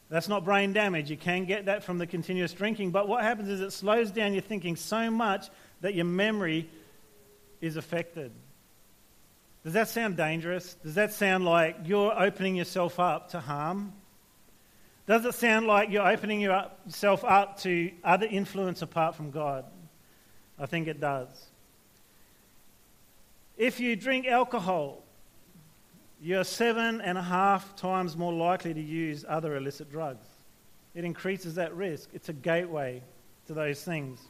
That's 0.09 0.29
not 0.29 0.45
brain 0.45 0.73
damage. 0.73 1.11
You 1.11 1.17
can 1.17 1.45
get 1.45 1.67
that 1.67 1.85
from 1.85 1.99
the 1.99 2.07
continuous 2.07 2.53
drinking. 2.53 2.93
But 2.93 3.07
what 3.07 3.23
happens 3.23 3.49
is 3.49 3.61
it 3.61 3.73
slows 3.73 4.11
down 4.11 4.33
your 4.33 4.43
thinking 4.43 4.77
so 4.77 5.11
much 5.11 5.49
that 5.83 5.95
your 5.95 6.05
memory 6.07 6.71
is 7.61 7.77
affected. 7.77 8.31
Does 9.65 9.75
that 9.75 9.89
sound 9.89 10.17
dangerous? 10.17 10.75
Does 10.83 10.95
that 10.95 11.13
sound 11.13 11.45
like 11.45 11.77
you're 11.85 12.19
opening 12.19 12.57
yourself 12.57 13.01
up 13.01 13.31
to 13.31 13.41
harm? 13.41 13.93
Does 15.07 15.25
it 15.27 15.35
sound 15.35 15.67
like 15.67 15.91
you're 15.91 16.07
opening 16.07 16.41
yourself 16.41 17.25
up 17.25 17.59
to 17.61 17.91
other 18.03 18.27
influence 18.27 18.81
apart 18.81 19.15
from 19.15 19.31
God? 19.31 19.65
I 20.59 20.67
think 20.67 20.89
it 20.89 21.01
does. 21.01 21.29
If 23.57 23.81
you 23.81 23.97
drink 23.97 24.27
alcohol, 24.27 25.03
you're 26.21 26.45
seven 26.45 27.01
and 27.03 27.19
a 27.19 27.23
half 27.23 27.77
times 27.77 28.17
more 28.17 28.33
likely 28.33 28.73
to 28.73 28.81
use 28.81 29.25
other 29.29 29.57
illicit 29.57 29.91
drugs. 29.91 30.27
It 30.95 31.05
increases 31.05 31.57
that 31.57 31.75
risk. 31.75 32.09
It's 32.15 32.31
a 32.31 32.33
gateway 32.33 33.03
to 33.47 33.53
those 33.53 33.83
things. 33.83 34.21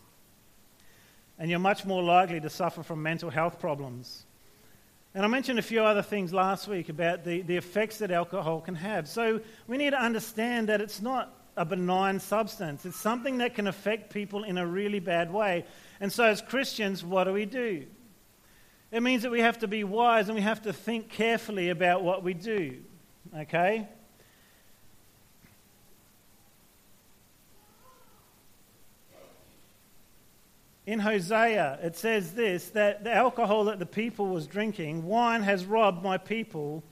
And 1.39 1.51
you're 1.51 1.61
much 1.61 1.85
more 1.85 2.03
likely 2.03 2.41
to 2.41 2.51
suffer 2.51 2.83
from 2.83 3.03
mental 3.03 3.31
health 3.31 3.61
problems. 3.61 4.27
And 5.15 5.25
I 5.25 5.29
mentioned 5.29 5.61
a 5.61 5.63
few 5.63 5.83
other 5.83 6.03
things 6.03 6.33
last 6.33 6.67
week 6.67 6.89
about 6.89 7.25
the, 7.25 7.43
the 7.43 7.57
effects 7.57 7.99
that 7.99 8.11
alcohol 8.11 8.61
can 8.61 8.75
have. 8.75 9.09
So 9.09 9.41
we 9.69 9.77
need 9.77 9.91
to 9.91 10.01
understand 10.01 10.69
that 10.69 10.81
it's 10.81 11.01
not 11.01 11.33
a 11.57 11.65
benign 11.65 12.19
substance, 12.19 12.85
it's 12.85 12.99
something 12.99 13.39
that 13.39 13.55
can 13.55 13.69
affect 13.69 14.13
people 14.13 14.43
in 14.43 14.59
a 14.59 14.67
really 14.67 14.99
bad 14.99 15.33
way. 15.33 15.65
And 16.01 16.13
so, 16.13 16.25
as 16.25 16.43
Christians, 16.43 17.05
what 17.05 17.25
do 17.25 17.33
we 17.33 17.45
do? 17.45 17.87
It 18.91 19.05
means 19.05 19.23
that 19.23 19.31
we 19.31 19.41
have 19.41 19.59
to 19.61 19.69
be 19.69 19.85
wise 19.85 20.29
and 20.29 20.35
we 20.35 20.43
have 20.43 20.63
to 20.63 20.73
think 20.73 21.11
carefully 21.11 21.69
about 21.69 22.03
what 22.03 22.25
we 22.25 22.35
do. 22.35 22.79
Okay? 23.37 23.89
In 30.87 30.99
Hosea, 30.99 31.79
it 31.83 31.97
says 31.97 32.33
this 32.33 32.69
that 32.71 33.05
the 33.05 33.13
alcohol 33.13 33.65
that 33.65 33.79
the 33.79 33.87
people 33.87 34.29
was 34.29 34.47
drinking, 34.47 35.05
wine 35.05 35.43
has 35.43 35.65
robbed 35.65 36.03
my 36.03 36.19
people 36.19 36.83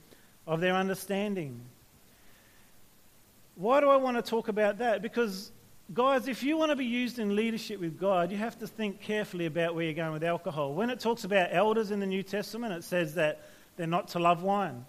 of 0.47 0.59
their 0.61 0.75
understanding. 0.75 1.61
Why 3.55 3.79
do 3.81 3.89
I 3.89 3.97
want 3.97 4.17
to 4.17 4.23
talk 4.23 4.47
about 4.47 4.79
that? 4.79 5.01
Because 5.01 5.51
Guys, 5.93 6.27
if 6.27 6.41
you 6.41 6.57
want 6.57 6.71
to 6.71 6.75
be 6.75 6.85
used 6.85 7.19
in 7.19 7.35
leadership 7.35 7.79
with 7.79 7.99
God, 7.99 8.31
you 8.31 8.37
have 8.37 8.57
to 8.59 8.67
think 8.67 9.01
carefully 9.01 9.45
about 9.45 9.75
where 9.75 9.83
you're 9.83 9.93
going 9.93 10.13
with 10.13 10.23
alcohol. 10.23 10.73
When 10.73 10.89
it 10.89 10.99
talks 10.99 11.23
about 11.23 11.49
elders 11.51 11.91
in 11.91 11.99
the 11.99 12.05
New 12.07 12.23
Testament, 12.23 12.73
it 12.73 12.83
says 12.83 13.15
that 13.15 13.41
they're 13.75 13.85
not 13.85 14.07
to 14.09 14.19
love 14.19 14.43
wine. 14.43 14.85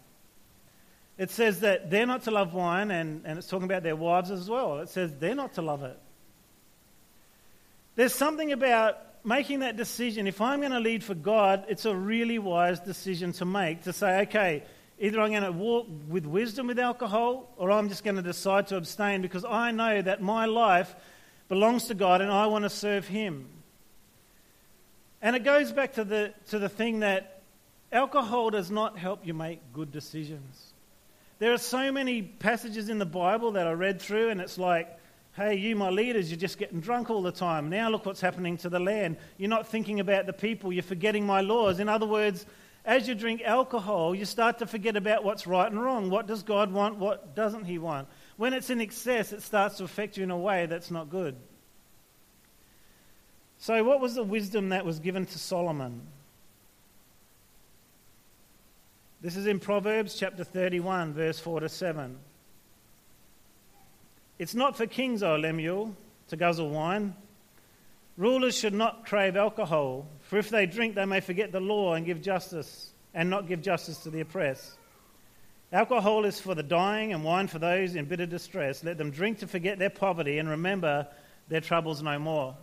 It 1.19 1.31
says 1.31 1.61
that 1.61 1.91
they're 1.91 2.07
not 2.07 2.23
to 2.23 2.31
love 2.31 2.55
wine, 2.55 2.91
and, 2.91 3.23
and 3.25 3.39
it's 3.39 3.49
talking 3.49 3.65
about 3.65 3.83
their 3.83 3.97
wives 3.97 4.31
as 4.31 4.49
well. 4.49 4.79
It 4.79 4.89
says 4.89 5.13
they're 5.19 5.35
not 5.35 5.55
to 5.55 5.63
love 5.63 5.83
it. 5.83 5.99
There's 7.97 8.15
something 8.15 8.53
about 8.53 8.99
making 9.25 9.61
that 9.61 9.77
decision. 9.77 10.27
If 10.27 10.41
I'm 10.41 10.61
going 10.61 10.73
to 10.73 10.81
lead 10.81 11.05
for 11.05 11.15
God, 11.15 11.65
it's 11.69 11.85
a 11.85 11.95
really 11.95 12.39
wise 12.39 12.81
decision 12.81 13.33
to 13.35 13.45
make 13.45 13.85
to 13.85 13.93
say, 13.93 14.23
okay, 14.23 14.65
Either 14.99 15.21
I'm 15.21 15.31
going 15.31 15.43
to 15.43 15.53
walk 15.53 15.87
with 16.09 16.25
wisdom 16.25 16.69
with 16.69 16.79
alcohol, 16.79 17.53
or 17.57 17.71
I'm 17.71 17.89
just 17.89 18.05
going 18.05 18.17
to 18.17 18.23
decide 18.23 18.69
to 18.69 18.77
abstain 18.77 19.23
because 19.23 19.45
I 19.45 19.73
know 19.73 20.01
that 20.01 20.23
my 20.23 20.47
life 20.47 20.95
belongs 21.49 21.89
to 21.89 21.95
God 21.95 22.21
and 22.21 22.31
I 22.31 22.47
want 22.47 22.65
to 22.65 22.71
serve 22.71 23.07
Him. 23.09 23.47
And 25.21 25.35
it 25.35 25.43
goes 25.43 25.73
back 25.73 25.95
to 25.95 26.05
the, 26.05 26.33
to 26.51 26.59
the 26.59 26.69
thing 26.69 27.01
that 27.01 27.43
alcohol 27.91 28.51
does 28.51 28.71
not 28.71 28.97
help 28.97 29.27
you 29.27 29.35
make 29.35 29.61
good 29.73 29.91
decisions. 29.91 30.73
There 31.41 31.53
are 31.53 31.59
so 31.59 31.91
many 31.91 32.23
passages 32.23 32.89
in 32.89 32.99
the 32.99 33.07
Bible 33.07 33.53
that 33.53 33.67
I 33.67 33.73
read 33.73 34.01
through, 34.01 34.29
and 34.29 34.41
it's 34.41 34.59
like, 34.59 34.89
Hey, 35.37 35.57
you, 35.57 35.75
my 35.75 35.91
leaders, 35.91 36.31
you're 36.31 36.39
just 36.39 36.59
getting 36.59 36.79
drunk 36.79 37.11
all 37.11 37.21
the 37.21 37.33
time. 37.33 37.69
Now 37.69 37.91
look 37.91 38.07
what's 38.07 38.21
happening 38.21 38.57
to 38.59 38.69
the 38.69 38.79
land. 38.79 39.17
You're 39.37 39.51
not 39.51 39.67
thinking 39.67 39.99
about 39.99 40.27
the 40.27 40.33
people. 40.33 40.73
You're 40.73 40.85
forgetting 40.85 41.27
my 41.27 41.41
laws. 41.41 41.81
In 41.81 41.89
other 41.89 42.07
words, 42.07 42.47
as 42.85 43.09
you 43.09 43.17
drink 43.17 43.43
alcohol, 43.43 44.15
you 44.15 44.27
start 44.27 44.59
to 44.61 44.67
forget 44.67 44.97
about 44.97 45.25
what's 45.25 45.45
right 45.45 45.71
and 45.71 45.83
wrong. 45.83 46.09
What 46.09 46.29
does 46.29 46.45
God 46.45 46.73
want? 46.73 46.99
What 46.99 47.35
doesn't 47.35 47.65
He 47.65 47.79
want? 47.79 48.07
When 48.37 48.53
it's 48.53 48.71
in 48.71 48.81
excess, 48.81 49.33
it 49.33 49.43
starts 49.43 49.79
to 49.79 49.85
affect 49.85 50.17
you 50.17 50.23
in 50.23 50.31
a 50.31 50.39
way 50.39 50.67
that's 50.67 50.93
not 50.93 51.11
good. 51.11 51.35
So, 53.59 53.83
what 53.83 54.01
was 54.01 54.15
the 54.15 54.23
wisdom 54.23 54.69
that 54.69 54.85
was 54.85 55.01
given 55.01 55.27
to 55.27 55.39
Solomon? 55.39 56.03
This 59.21 59.37
is 59.37 59.47
in 59.47 59.59
Proverbs 59.59 60.15
chapter 60.15 60.45
31, 60.45 61.15
verse 61.15 61.41
4 61.41 61.61
to 61.61 61.69
7. 61.69 62.19
It's 64.39 64.55
not 64.55 64.77
for 64.77 64.87
kings, 64.87 65.23
O 65.23 65.37
Lemuel, 65.37 65.97
to 66.29 66.37
guzzle 66.37 66.69
wine. 66.69 67.15
Rulers 68.17 68.57
should 68.57 68.75
not 68.75 69.07
crave 69.07 69.37
alcohol, 69.37 70.07
for 70.23 70.39
if 70.39 70.51
they 70.51 70.67
drink, 70.67 70.95
they 70.95 71.05
may 71.05 71.21
forget 71.21 71.53
the 71.53 71.61
law 71.61 71.95
and 71.95 72.07
give 72.07 72.23
justice, 72.23 72.93
and 73.13 73.31
not 73.31 73.49
give 73.49 73.63
justice 73.63 73.99
to 73.99 74.11
the 74.11 74.21
oppressed. 74.21 74.73
Alcohol 75.73 76.25
is 76.25 76.41
for 76.41 76.55
the 76.55 76.63
dying, 76.63 77.13
and 77.13 77.25
wine 77.25 77.49
for 77.49 77.59
those 77.59 77.97
in 77.97 78.05
bitter 78.05 78.27
distress. 78.27 78.85
Let 78.85 78.99
them 78.99 79.11
drink 79.11 79.41
to 79.41 79.49
forget 79.49 79.79
their 79.79 79.91
poverty 79.91 80.39
and 80.39 80.49
remember 80.49 81.09
their 81.49 81.61
troubles 81.61 82.03
no 82.03 82.19
more. 82.19 82.57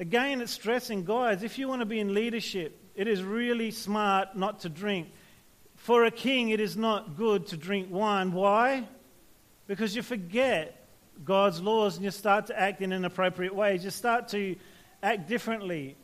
Again, 0.00 0.40
it's 0.40 0.52
stressing, 0.52 1.04
guys, 1.04 1.42
if 1.42 1.58
you 1.58 1.68
want 1.68 1.80
to 1.80 1.86
be 1.86 2.00
in 2.00 2.14
leadership, 2.14 2.76
it 2.96 3.06
is 3.06 3.22
really 3.22 3.70
smart 3.70 4.34
not 4.34 4.60
to 4.60 4.68
drink. 4.68 5.08
For 5.80 6.04
a 6.04 6.10
king, 6.10 6.50
it 6.50 6.60
is 6.60 6.76
not 6.76 7.16
good 7.16 7.46
to 7.48 7.56
drink 7.56 7.88
wine. 7.90 8.32
Why? 8.32 8.86
Because 9.66 9.96
you 9.96 10.02
forget 10.02 10.86
God's 11.24 11.62
laws 11.62 11.96
and 11.96 12.04
you 12.04 12.10
start 12.10 12.48
to 12.48 12.60
act 12.60 12.82
in 12.82 12.92
inappropriate 12.92 13.54
ways. 13.54 13.82
You 13.82 13.88
start 13.88 14.28
to 14.28 14.56
act 15.02 15.26
differently. 15.26 15.96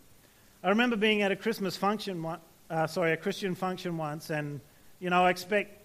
I 0.64 0.70
remember 0.70 0.96
being 0.96 1.20
at 1.20 1.30
a 1.30 1.36
Christmas 1.36 1.76
function, 1.76 2.26
uh, 2.70 2.86
sorry, 2.86 3.12
a 3.12 3.18
Christian 3.18 3.54
function 3.54 3.98
once, 3.98 4.30
and 4.30 4.62
you 4.98 5.10
know, 5.10 5.26
I 5.26 5.30
expect 5.30 5.82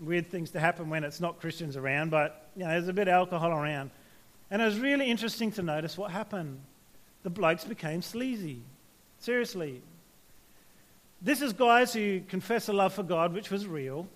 weird 0.00 0.28
things 0.28 0.50
to 0.50 0.60
happen 0.60 0.90
when 0.90 1.04
it's 1.04 1.20
not 1.20 1.40
Christians 1.40 1.76
around, 1.76 2.10
but 2.10 2.50
you 2.56 2.64
know, 2.64 2.70
there's 2.70 2.88
a 2.88 2.92
bit 2.92 3.06
of 3.06 3.14
alcohol 3.14 3.52
around. 3.52 3.92
And 4.50 4.60
it 4.60 4.64
was 4.64 4.80
really 4.80 5.08
interesting 5.08 5.52
to 5.52 5.62
notice 5.62 5.96
what 5.96 6.10
happened. 6.10 6.60
The 7.22 7.30
blokes 7.30 7.62
became 7.62 8.02
sleazy. 8.02 8.62
Seriously, 9.20 9.82
this 11.22 11.42
is 11.42 11.52
guys 11.52 11.92
who 11.92 12.20
confess 12.20 12.68
a 12.68 12.72
love 12.72 12.94
for 12.94 13.02
God, 13.02 13.34
which 13.34 13.50
was 13.50 13.66
real, 13.66 14.08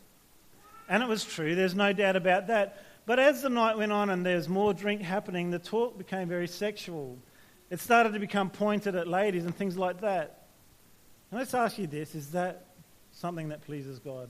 and 0.88 1.02
it 1.02 1.08
was 1.08 1.25
true, 1.25 1.54
there's 1.54 1.75
no 1.75 1.92
doubt 1.92 2.16
about 2.16 2.46
that. 2.49 2.82
But 3.06 3.18
as 3.18 3.42
the 3.42 3.50
night 3.50 3.76
went 3.76 3.92
on 3.92 4.11
and 4.11 4.25
there's 4.25 4.49
more 4.49 4.73
drink 4.73 5.02
happening, 5.02 5.50
the 5.50 5.58
talk 5.58 5.99
became 5.99 6.28
very 6.28 6.49
sexual. 6.49 7.18
It 7.70 7.80
started 7.80 8.14
to 8.14 8.18
become 8.18 8.50
pointed 8.50 8.94
at 8.94 9.06
ladies 9.06 9.44
and 9.44 9.54
things 9.54 9.76
like 9.76 10.00
that. 10.00 10.46
And 11.30 11.38
let's 11.38 11.54
ask 11.54 11.78
you 11.78 11.87
this 11.87 12.14
is 12.14 12.30
that 12.32 12.66
something 13.12 13.49
that 13.50 13.62
pleases 13.64 13.99
God? 13.99 14.28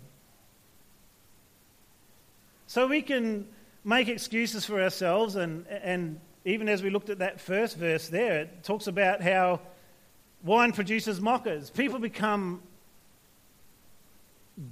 So 2.67 2.87
we 2.89 3.03
can 3.03 3.47
make 3.85 4.09
excuses 4.09 4.65
for 4.65 4.83
ourselves, 4.83 5.37
and, 5.37 5.67
and 5.69 6.19
even 6.45 6.69
as 6.69 6.83
we 6.83 6.91
looked 6.91 7.11
at 7.11 7.19
that 7.19 7.41
first 7.41 7.77
verse 7.77 8.09
there, 8.09 8.41
it 8.41 8.65
talks 8.65 8.87
about 8.87 9.23
how 9.23 9.61
Wine 10.45 10.73
produces 10.73 11.23
mockers. 11.23 11.71
People 11.71 11.99
become 11.99 12.63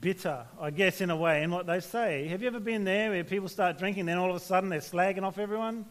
bitter, 0.01 0.45
I 0.61 0.71
guess, 0.71 1.01
in 1.01 1.09
a 1.09 1.17
way, 1.17 1.43
in 1.43 1.51
what 1.51 1.67
they 1.67 1.81
say. 1.81 2.29
Have 2.29 2.43
you 2.43 2.49
ever 2.49 2.61
been 2.61 2.85
there 2.85 3.11
where 3.11 3.25
people 3.25 3.49
start 3.49 3.79
drinking, 3.79 4.05
then 4.05 4.19
all 4.19 4.29
of 4.29 4.37
a 4.37 4.41
sudden 4.41 4.69
they're 4.69 4.81
slagging 4.81 5.23
off 5.23 5.39
everyone? 5.39 5.87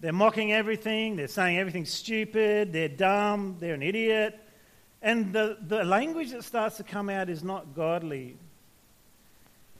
They're 0.00 0.12
mocking 0.12 0.52
everything, 0.52 1.14
they're 1.14 1.28
saying 1.28 1.58
everything's 1.58 1.90
stupid, 1.90 2.72
they're 2.72 2.88
dumb, 2.88 3.56
they're 3.60 3.74
an 3.74 3.82
idiot. 3.82 4.38
And 5.00 5.32
the, 5.32 5.56
the 5.66 5.84
language 5.84 6.32
that 6.32 6.42
starts 6.42 6.76
to 6.78 6.82
come 6.82 7.08
out 7.08 7.28
is 7.30 7.44
not 7.44 7.74
godly. 7.74 8.36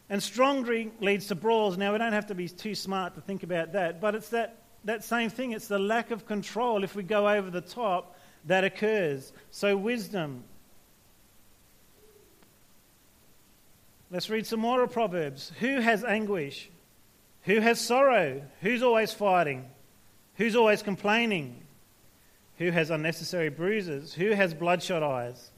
And 0.08 0.22
strong 0.22 0.62
drink 0.62 0.94
leads 1.00 1.26
to 1.28 1.34
brawls. 1.34 1.76
Now, 1.76 1.92
we 1.92 1.98
don't 1.98 2.12
have 2.12 2.26
to 2.26 2.34
be 2.34 2.48
too 2.48 2.76
smart 2.76 3.16
to 3.16 3.20
think 3.20 3.42
about 3.42 3.72
that, 3.72 4.00
but 4.00 4.14
it's 4.14 4.28
that, 4.28 4.62
that 4.84 5.02
same 5.02 5.28
thing. 5.28 5.52
It's 5.52 5.68
the 5.68 5.78
lack 5.78 6.12
of 6.12 6.24
control 6.26 6.84
if 6.84 6.94
we 6.94 7.02
go 7.02 7.28
over 7.28 7.50
the 7.50 7.60
top 7.60 8.16
that 8.46 8.64
occurs. 8.64 9.32
So, 9.50 9.76
wisdom. 9.76 10.44
Let's 14.10 14.28
read 14.28 14.46
some 14.46 14.60
more 14.60 14.82
of 14.82 14.92
Proverbs. 14.92 15.52
Who 15.60 15.80
has 15.80 16.04
anguish? 16.04 16.68
Who 17.42 17.60
has 17.60 17.80
sorrow? 17.80 18.42
Who's 18.60 18.82
always 18.82 19.12
fighting? 19.12 19.68
Who's 20.36 20.56
always 20.56 20.82
complaining? 20.82 21.62
Who 22.58 22.70
has 22.70 22.90
unnecessary 22.90 23.48
bruises? 23.48 24.12
Who 24.12 24.32
has 24.32 24.52
bloodshot 24.52 25.02
eyes? 25.02 25.50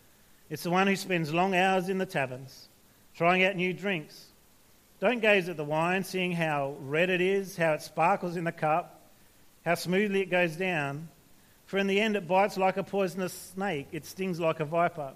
It's 0.51 0.62
the 0.62 0.71
one 0.71 0.87
who 0.87 0.97
spends 0.97 1.33
long 1.33 1.55
hours 1.55 1.89
in 1.89 1.99
the 1.99 2.07
taverns, 2.07 2.69
trying 3.17 3.43
out 3.43 3.57
new 3.57 3.73
drinks. 3.73 4.27
Don't 5.01 5.21
gaze 5.21 5.49
at 5.49 5.57
the 5.57 5.65
wine, 5.65 6.05
seeing 6.05 6.33
how 6.33 6.77
red 6.81 7.11
it 7.11 7.21
is, 7.21 7.57
how 7.57 7.73
it 7.73 7.83
sparkles 7.83 8.37
in 8.37 8.45
the 8.45 8.53
cup, 8.53 9.01
how 9.65 9.75
smoothly 9.75 10.21
it 10.21 10.31
goes 10.31 10.55
down. 10.55 11.09
For 11.73 11.79
in 11.79 11.87
the 11.87 12.02
end, 12.02 12.17
it 12.17 12.29
bites 12.29 12.59
like 12.59 12.76
a 12.76 12.83
poisonous 12.83 13.33
snake, 13.33 13.88
it 13.93 14.05
stings 14.05 14.38
like 14.38 14.61
a 14.61 14.64
viper. 14.67 15.14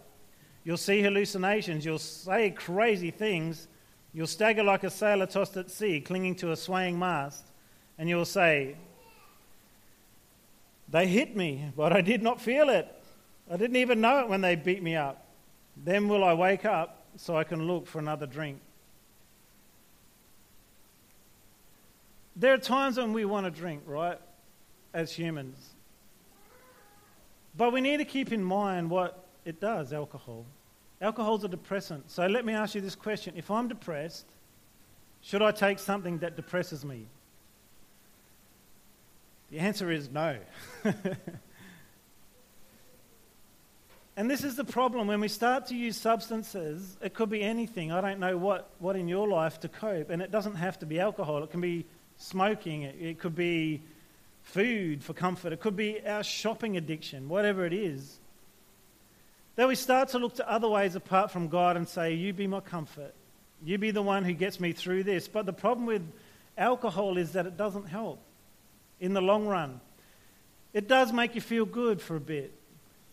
You'll 0.64 0.78
see 0.78 1.02
hallucinations, 1.02 1.84
you'll 1.84 1.98
say 1.98 2.48
crazy 2.48 3.10
things, 3.10 3.68
you'll 4.14 4.26
stagger 4.26 4.62
like 4.62 4.82
a 4.82 4.88
sailor 4.88 5.26
tossed 5.26 5.58
at 5.58 5.70
sea, 5.70 6.00
clinging 6.00 6.34
to 6.36 6.52
a 6.52 6.56
swaying 6.56 6.98
mast, 6.98 7.44
and 7.98 8.08
you'll 8.08 8.24
say, 8.24 8.74
They 10.88 11.06
hit 11.06 11.36
me, 11.36 11.72
but 11.76 11.92
I 11.92 12.00
did 12.00 12.22
not 12.22 12.40
feel 12.40 12.70
it. 12.70 12.90
I 13.50 13.58
didn't 13.58 13.76
even 13.76 14.00
know 14.00 14.20
it 14.20 14.28
when 14.30 14.40
they 14.40 14.56
beat 14.56 14.82
me 14.82 14.96
up. 14.96 15.26
Then 15.76 16.08
will 16.08 16.24
I 16.24 16.32
wake 16.32 16.64
up 16.64 17.04
so 17.16 17.36
I 17.36 17.44
can 17.44 17.66
look 17.66 17.86
for 17.86 17.98
another 17.98 18.24
drink. 18.24 18.62
There 22.34 22.54
are 22.54 22.56
times 22.56 22.96
when 22.96 23.12
we 23.12 23.26
want 23.26 23.44
to 23.44 23.50
drink, 23.50 23.82
right? 23.84 24.18
As 24.94 25.12
humans. 25.12 25.75
But 27.56 27.72
we 27.72 27.80
need 27.80 27.98
to 27.98 28.04
keep 28.04 28.32
in 28.32 28.44
mind 28.44 28.90
what 28.90 29.24
it 29.44 29.60
does, 29.60 29.92
alcohol. 29.92 30.44
Alcohol's 31.00 31.44
a 31.44 31.48
depressant. 31.48 32.10
So 32.10 32.26
let 32.26 32.44
me 32.44 32.52
ask 32.52 32.74
you 32.74 32.80
this 32.80 32.94
question. 32.94 33.34
If 33.36 33.50
I'm 33.50 33.68
depressed, 33.68 34.26
should 35.22 35.42
I 35.42 35.52
take 35.52 35.78
something 35.78 36.18
that 36.18 36.36
depresses 36.36 36.84
me? 36.84 37.06
The 39.50 39.58
answer 39.58 39.90
is 39.90 40.10
no. 40.10 40.38
and 44.16 44.30
this 44.30 44.42
is 44.42 44.56
the 44.56 44.64
problem. 44.64 45.06
When 45.06 45.20
we 45.20 45.28
start 45.28 45.66
to 45.66 45.76
use 45.76 45.96
substances, 45.96 46.96
it 47.00 47.14
could 47.14 47.30
be 47.30 47.42
anything. 47.42 47.92
I 47.92 48.00
don't 48.00 48.18
know 48.18 48.36
what, 48.36 48.70
what 48.80 48.96
in 48.96 49.06
your 49.08 49.28
life 49.28 49.60
to 49.60 49.68
cope. 49.68 50.10
And 50.10 50.20
it 50.20 50.30
doesn't 50.30 50.56
have 50.56 50.78
to 50.80 50.86
be 50.86 50.98
alcohol, 50.98 51.44
it 51.44 51.50
can 51.50 51.60
be 51.60 51.86
smoking, 52.16 52.82
it, 52.82 52.96
it 52.98 53.18
could 53.18 53.36
be 53.36 53.82
food 54.46 55.02
for 55.02 55.12
comfort, 55.12 55.52
it 55.52 55.60
could 55.60 55.76
be 55.76 56.00
our 56.06 56.22
shopping 56.22 56.76
addiction, 56.76 57.28
whatever 57.28 57.66
it 57.66 57.72
is. 57.72 58.18
That 59.56 59.68
we 59.68 59.74
start 59.74 60.10
to 60.10 60.18
look 60.18 60.36
to 60.36 60.50
other 60.50 60.68
ways 60.68 60.94
apart 60.94 61.30
from 61.30 61.48
God 61.48 61.76
and 61.76 61.88
say, 61.88 62.14
You 62.14 62.32
be 62.32 62.46
my 62.46 62.60
comfort. 62.60 63.14
You 63.64 63.78
be 63.78 63.90
the 63.90 64.02
one 64.02 64.24
who 64.24 64.34
gets 64.34 64.60
me 64.60 64.72
through 64.72 65.04
this. 65.04 65.28
But 65.28 65.46
the 65.46 65.52
problem 65.52 65.86
with 65.86 66.02
alcohol 66.56 67.16
is 67.18 67.32
that 67.32 67.46
it 67.46 67.56
doesn't 67.56 67.86
help 67.86 68.20
in 69.00 69.14
the 69.14 69.20
long 69.20 69.46
run. 69.46 69.80
It 70.72 70.88
does 70.88 71.12
make 71.12 71.34
you 71.34 71.40
feel 71.40 71.64
good 71.64 72.00
for 72.00 72.16
a 72.16 72.20
bit. 72.20 72.52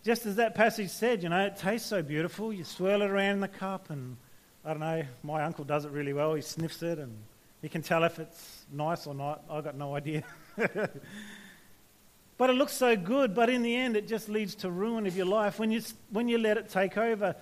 Just 0.04 0.26
as 0.26 0.36
that 0.36 0.54
passage 0.54 0.90
said, 0.90 1.22
you 1.22 1.30
know, 1.30 1.46
it 1.46 1.56
tastes 1.56 1.88
so 1.88 2.02
beautiful. 2.02 2.52
You 2.52 2.62
swirl 2.62 3.02
it 3.02 3.10
around 3.10 3.32
in 3.32 3.40
the 3.40 3.48
cup, 3.48 3.88
and 3.88 4.18
I 4.64 4.70
don't 4.70 4.80
know, 4.80 5.02
my 5.22 5.42
uncle 5.42 5.64
does 5.64 5.86
it 5.86 5.90
really 5.90 6.12
well. 6.12 6.34
He 6.34 6.42
sniffs 6.42 6.82
it, 6.82 6.98
and 6.98 7.16
he 7.62 7.70
can 7.70 7.80
tell 7.80 8.04
if 8.04 8.18
it's 8.18 8.66
nice 8.70 9.06
or 9.06 9.14
not. 9.14 9.42
I've 9.50 9.64
got 9.64 9.76
no 9.76 9.96
idea. 9.96 10.22
but 12.38 12.50
it 12.50 12.54
looks 12.54 12.72
so 12.72 12.96
good, 12.96 13.34
but 13.34 13.50
in 13.50 13.62
the 13.62 13.74
end, 13.76 13.96
it 13.96 14.08
just 14.08 14.28
leads 14.28 14.54
to 14.56 14.70
ruin 14.70 15.06
of 15.06 15.16
your 15.16 15.26
life 15.26 15.58
when 15.58 15.70
you, 15.70 15.82
when 16.10 16.28
you 16.28 16.38
let 16.38 16.56
it 16.56 16.68
take 16.68 16.96
over. 16.96 17.36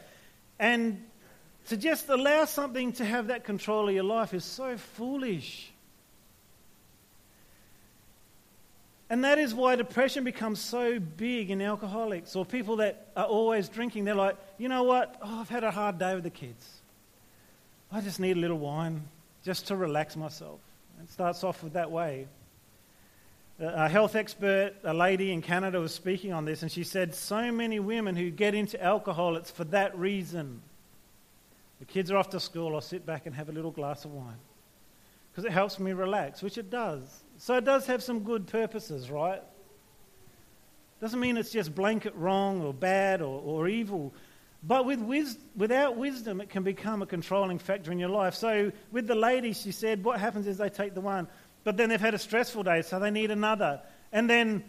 And 0.59 1.05
to 1.69 1.77
just 1.77 2.09
allow 2.09 2.45
something 2.45 2.93
to 2.95 3.05
have 3.05 3.29
that 3.29 3.45
control 3.45 3.89
of 3.89 3.95
your 3.95 4.05
life 4.05 4.35
is 4.35 4.45
so 4.45 4.77
foolish. 4.77 5.73
And 9.11 9.25
that 9.25 9.39
is 9.39 9.55
why 9.55 9.77
depression 9.77 10.25
becomes 10.25 10.59
so 10.59 10.99
big 10.99 11.51
in 11.51 11.61
alcoholics 11.61 12.35
or 12.35 12.47
people 12.47 12.77
that 12.77 13.09
are 13.15 13.27
always 13.27 13.69
drinking. 13.69 14.05
They're 14.05 14.15
like, 14.15 14.37
you 14.57 14.69
know 14.69 14.85
what? 14.85 15.17
Oh, 15.23 15.41
I've 15.41 15.51
had 15.51 15.65
a 15.65 15.71
hard 15.71 15.99
day 15.99 16.15
with 16.15 16.25
the 16.25 16.31
kids. 16.31 16.67
I 17.93 18.01
just 18.01 18.19
need 18.19 18.39
a 18.39 18.41
little 18.41 18.59
wine 18.59 19.03
just 19.45 19.67
to 19.69 19.77
relax 19.77 20.17
myself. 20.17 20.61
It 21.03 21.11
starts 21.11 21.45
off 21.45 21.63
with 21.63 21.75
that 21.75 21.91
way 21.91 22.27
a 23.63 23.89
health 23.89 24.17
expert, 24.17 24.75
a 24.83 24.93
lady 24.93 25.33
in 25.33 25.41
Canada, 25.41 25.81
was 25.81 25.95
speaking 25.95 26.33
on 26.33 26.45
this, 26.45 26.63
and 26.63 26.71
she 26.71 26.83
said, 26.83 27.15
So 27.15 27.53
many 27.53 27.79
women 27.79 28.17
who 28.17 28.31
get 28.31 28.55
into 28.55 28.83
alcohol, 28.83 29.37
it's 29.37 29.51
for 29.51 29.65
that 29.65 29.97
reason. 29.97 30.61
The 31.79 31.85
kids 31.85 32.11
are 32.11 32.17
off 32.17 32.31
to 32.31 32.41
school, 32.41 32.75
I'll 32.75 32.81
sit 32.81 33.07
back 33.07 33.27
and 33.27 33.35
have 33.35 33.49
a 33.49 33.53
little 33.53 33.71
glass 33.71 34.05
of 34.05 34.13
wine. 34.13 34.39
because 35.31 35.45
it 35.45 35.53
helps 35.53 35.79
me 35.79 35.93
relax, 35.93 36.43
which 36.43 36.59
it 36.59 36.71
does. 36.71 37.03
So 37.39 37.57
it 37.57 37.65
does 37.65 37.87
have 37.87 38.03
some 38.03 38.21
good 38.21 38.47
purposes, 38.47 39.11
right? 39.11 39.43
Doesn't 41.01 41.19
mean 41.19 41.37
it's 41.37 41.51
just 41.51 41.75
blanket 41.75 42.15
wrong 42.15 42.63
or 42.63 42.73
bad 42.73 43.23
or, 43.23 43.41
or 43.41 43.69
evil. 43.69 44.13
But 44.63 44.87
with 44.87 45.01
wis- 45.01 45.39
without 45.57 45.97
wisdom, 45.97 46.41
it 46.41 46.49
can 46.49 46.63
become 46.63 47.03
a 47.03 47.07
controlling 47.07 47.59
factor 47.59 47.91
in 47.91 47.99
your 47.99 48.11
life. 48.11 48.35
So 48.35 48.71
with 48.93 49.09
the 49.09 49.17
lady, 49.17 49.53
she 49.53 49.73
said, 49.73 50.05
what 50.05 50.21
happens 50.21 50.47
is 50.47 50.59
they 50.59 50.69
take 50.69 50.95
the 50.95 51.01
one, 51.01 51.27
but 51.65 51.77
then 51.77 51.89
they've 51.89 52.01
had 52.01 52.15
a 52.15 52.19
stressful 52.19 52.65
day, 52.65 52.83
so 52.83 52.99
they 52.99 53.11
need 53.11 53.31
another. 53.31 53.81
And 54.13 54.29
then 54.29 54.65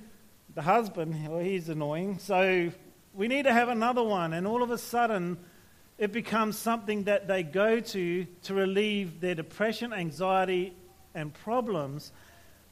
the 0.53 0.62
husband, 0.62 1.27
well, 1.27 1.39
he's 1.39 1.69
annoying, 1.69 2.19
so 2.19 2.71
we 3.13 3.27
need 3.27 3.43
to 3.43 3.53
have 3.53 3.69
another 3.69 4.03
one. 4.03 4.33
And 4.33 4.45
all 4.45 4.63
of 4.63 4.71
a 4.71 4.77
sudden, 4.77 5.38
it 5.97 6.12
becomes 6.12 6.57
something 6.57 7.03
that 7.03 7.27
they 7.27 7.43
go 7.43 7.79
to 7.79 8.25
to 8.43 8.53
relieve 8.53 9.19
their 9.19 9.35
depression, 9.35 9.93
anxiety, 9.93 10.73
and 11.15 11.33
problems. 11.33 12.12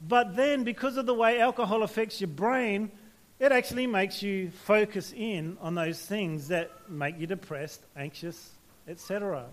But 0.08 0.36
then, 0.36 0.64
because 0.64 0.98
of 0.98 1.06
the 1.06 1.14
way 1.14 1.40
alcohol 1.40 1.84
affects 1.84 2.22
your 2.22 2.30
brain, 2.30 2.92
it 3.40 3.52
actually 3.52 3.88
makes 3.88 4.22
you 4.22 4.52
focus 4.52 5.14
in 5.16 5.58
on 5.62 5.76
those 5.76 6.00
things 6.00 6.48
that 6.50 6.72
make 6.90 7.20
you 7.20 7.28
depressed, 7.28 7.82
anxious, 7.96 8.52
etc. 8.88 9.46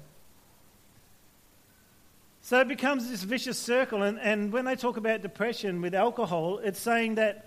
So 2.48 2.58
it 2.60 2.68
becomes 2.68 3.10
this 3.10 3.24
vicious 3.24 3.58
circle. 3.58 4.04
And, 4.04 4.18
and 4.18 4.50
when 4.50 4.64
they 4.64 4.74
talk 4.74 4.96
about 4.96 5.20
depression 5.20 5.82
with 5.82 5.94
alcohol, 5.94 6.60
it's 6.64 6.80
saying 6.80 7.16
that 7.16 7.44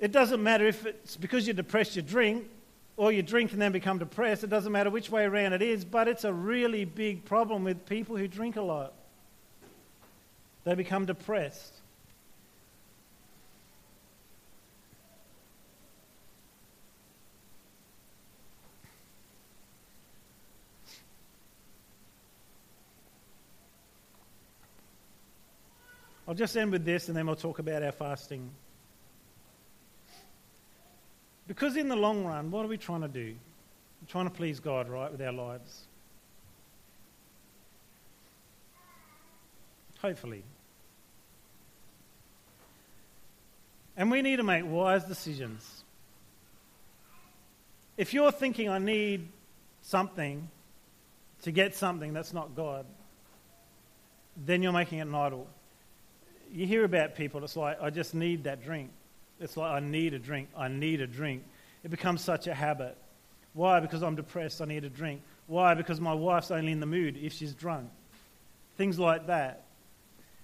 it 0.00 0.10
doesn't 0.10 0.42
matter 0.42 0.66
if 0.66 0.84
it's 0.84 1.16
because 1.16 1.46
you're 1.46 1.54
depressed 1.54 1.94
you 1.94 2.02
drink, 2.02 2.50
or 2.96 3.12
you 3.12 3.22
drink 3.22 3.52
and 3.52 3.62
then 3.62 3.70
become 3.70 4.00
depressed. 4.00 4.42
It 4.42 4.50
doesn't 4.50 4.72
matter 4.72 4.90
which 4.90 5.08
way 5.08 5.22
around 5.22 5.52
it 5.52 5.62
is, 5.62 5.84
but 5.84 6.08
it's 6.08 6.24
a 6.24 6.32
really 6.32 6.84
big 6.84 7.24
problem 7.24 7.62
with 7.62 7.86
people 7.86 8.16
who 8.16 8.26
drink 8.26 8.56
a 8.56 8.60
lot. 8.60 8.94
They 10.64 10.74
become 10.74 11.06
depressed. 11.06 11.72
I'll 26.34 26.38
just 26.38 26.56
end 26.56 26.72
with 26.72 26.84
this 26.84 27.06
and 27.06 27.16
then 27.16 27.28
we'll 27.28 27.36
talk 27.36 27.60
about 27.60 27.84
our 27.84 27.92
fasting. 27.92 28.50
Because 31.46 31.76
in 31.76 31.86
the 31.86 31.94
long 31.94 32.24
run, 32.24 32.50
what 32.50 32.64
are 32.64 32.68
we 32.68 32.76
trying 32.76 33.02
to 33.02 33.08
do? 33.08 33.36
We're 34.02 34.08
trying 34.08 34.24
to 34.24 34.34
please 34.34 34.58
God, 34.58 34.88
right, 34.88 35.12
with 35.12 35.22
our 35.22 35.30
lives. 35.30 35.82
Hopefully. 40.00 40.42
And 43.96 44.10
we 44.10 44.20
need 44.20 44.38
to 44.38 44.42
make 44.42 44.64
wise 44.66 45.04
decisions. 45.04 45.84
If 47.96 48.12
you're 48.12 48.32
thinking, 48.32 48.68
I 48.68 48.78
need 48.78 49.28
something 49.82 50.48
to 51.42 51.52
get 51.52 51.76
something 51.76 52.12
that's 52.12 52.32
not 52.32 52.56
God, 52.56 52.86
then 54.36 54.64
you're 54.64 54.72
making 54.72 54.98
it 54.98 55.02
an 55.02 55.14
idol. 55.14 55.46
You 56.52 56.66
hear 56.66 56.84
about 56.84 57.14
people, 57.14 57.42
it's 57.42 57.56
like, 57.56 57.80
I 57.82 57.90
just 57.90 58.14
need 58.14 58.44
that 58.44 58.62
drink. 58.62 58.90
It's 59.40 59.56
like, 59.56 59.70
I 59.70 59.80
need 59.80 60.14
a 60.14 60.18
drink, 60.18 60.48
I 60.56 60.68
need 60.68 61.00
a 61.00 61.06
drink. 61.06 61.42
It 61.82 61.90
becomes 61.90 62.22
such 62.22 62.46
a 62.46 62.54
habit. 62.54 62.96
Why? 63.52 63.80
Because 63.80 64.02
I'm 64.02 64.16
depressed, 64.16 64.60
I 64.60 64.64
need 64.64 64.84
a 64.84 64.88
drink. 64.88 65.22
Why? 65.46 65.74
Because 65.74 66.00
my 66.00 66.14
wife's 66.14 66.50
only 66.50 66.72
in 66.72 66.80
the 66.80 66.86
mood 66.86 67.16
if 67.16 67.32
she's 67.32 67.52
drunk. 67.54 67.90
Things 68.76 68.98
like 68.98 69.26
that. 69.26 69.64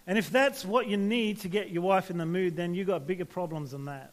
And 0.06 0.18
if 0.18 0.30
that's 0.30 0.64
what 0.64 0.88
you 0.88 0.96
need 0.96 1.40
to 1.40 1.48
get 1.48 1.70
your 1.70 1.82
wife 1.82 2.10
in 2.10 2.18
the 2.18 2.26
mood, 2.26 2.56
then 2.56 2.74
you've 2.74 2.86
got 2.86 3.06
bigger 3.06 3.24
problems 3.24 3.70
than 3.70 3.84
that. 3.86 4.12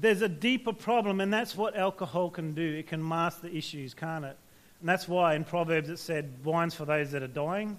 There's 0.00 0.22
a 0.22 0.28
deeper 0.28 0.72
problem, 0.72 1.20
and 1.20 1.32
that's 1.32 1.54
what 1.54 1.76
alcohol 1.76 2.30
can 2.30 2.54
do. 2.54 2.76
It 2.76 2.86
can 2.86 3.06
mask 3.06 3.42
the 3.42 3.54
issues, 3.54 3.92
can't 3.92 4.24
it? 4.24 4.38
And 4.80 4.88
that's 4.88 5.06
why 5.06 5.34
in 5.34 5.44
Proverbs 5.44 5.90
it 5.90 5.98
said, 5.98 6.32
wine's 6.42 6.74
for 6.74 6.84
those 6.84 7.12
that 7.12 7.22
are 7.22 7.28
dying 7.28 7.78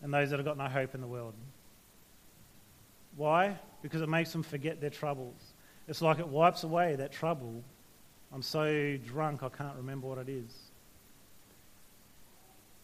and 0.00 0.14
those 0.14 0.30
that 0.30 0.38
have 0.38 0.46
got 0.46 0.56
no 0.56 0.68
hope 0.68 0.94
in 0.94 1.00
the 1.00 1.06
world. 1.06 1.34
Why? 3.16 3.56
Because 3.82 4.00
it 4.00 4.08
makes 4.08 4.32
them 4.32 4.44
forget 4.44 4.80
their 4.80 4.90
troubles. 4.90 5.34
It's 5.88 6.00
like 6.00 6.20
it 6.20 6.28
wipes 6.28 6.62
away 6.62 6.94
that 6.96 7.10
trouble. 7.10 7.64
I'm 8.32 8.42
so 8.42 8.96
drunk 9.06 9.42
I 9.42 9.48
can't 9.48 9.76
remember 9.76 10.06
what 10.06 10.18
it 10.18 10.28
is. 10.28 10.52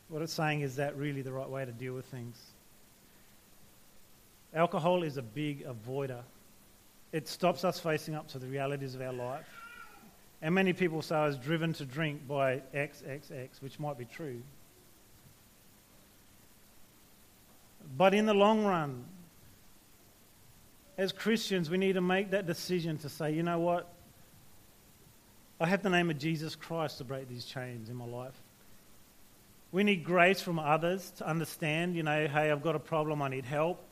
What 0.09 0.23
it's 0.23 0.33
saying 0.33 0.63
is 0.63 0.77
that 0.77 0.97
really 0.97 1.23
the 1.23 1.33
right 1.33 1.49
way 1.49 1.65
to 1.65 1.73
deal 1.73 1.95
with 1.95 2.07
things. 2.07 2.37
Alcohol 4.55 5.03
is 5.03 5.17
a 5.17 5.23
big 5.23 5.67
avoider. 5.67 6.23
It 7.13 7.29
stops 7.29 7.65
us 7.65 7.79
facing 7.79 8.15
up 8.15 8.29
to 8.29 8.39
the 8.39 8.47
realities 8.47 8.95
of 8.95 9.03
our 9.03 9.13
life. 9.13 9.47
And 10.45 10.55
many 10.55 10.75
people 10.75 11.01
say 11.01 11.17
I 11.17 11.27
was 11.27 11.39
driven 11.39 11.73
to 11.73 11.87
drink 11.87 12.29
by 12.29 12.61
XXX, 12.75 13.63
which 13.63 13.81
might 13.81 13.97
be 13.97 14.05
true. 14.05 14.43
But 17.97 18.13
in 18.13 18.27
the 18.27 18.35
long 18.35 18.63
run, 18.63 19.07
as 20.99 21.13
Christians, 21.13 21.71
we 21.71 21.79
need 21.79 21.95
to 21.95 22.03
make 22.03 22.33
that 22.33 22.47
decision 22.47 22.99
to 22.99 23.09
say, 23.09 23.33
you 23.33 23.43
know 23.43 23.59
what? 23.59 23.89
I 25.59 25.67
have 25.67 25.83
the 25.83 25.89
name 25.89 26.11
of 26.11 26.19
Jesus 26.19 26.55
Christ 26.55 26.99
to 26.99 27.05
break 27.05 27.27
these 27.27 27.47
chains 27.47 27.89
in 27.89 27.97
my 27.97 28.05
life. 28.05 28.39
We 29.73 29.83
need 29.83 30.05
grace 30.05 30.43
from 30.43 30.59
others 30.59 31.11
to 31.17 31.27
understand, 31.27 31.97
you 31.97 32.03
know, 32.03 32.27
hey, 32.27 32.51
I've 32.51 32.63
got 32.63 32.77
a 32.77 32.81
problem, 32.81 33.23
I 33.23 33.31
need 33.31 33.47
help, 33.47 33.83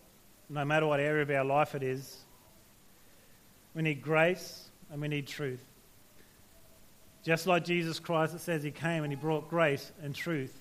no 0.50 0.66
matter 0.66 0.86
what 0.86 1.00
area 1.00 1.22
of 1.22 1.30
our 1.30 1.46
life 1.46 1.74
it 1.74 1.82
is. 1.82 2.14
We 3.74 3.80
need 3.80 4.02
grace 4.02 4.68
and 4.90 5.00
we 5.00 5.08
need 5.08 5.26
truth. 5.26 5.64
Just 7.24 7.46
like 7.46 7.64
Jesus 7.64 7.98
Christ, 7.98 8.34
it 8.34 8.40
says 8.40 8.62
he 8.62 8.70
came 8.70 9.04
and 9.04 9.12
he 9.12 9.16
brought 9.16 9.48
grace 9.48 9.92
and 10.02 10.14
truth 10.14 10.56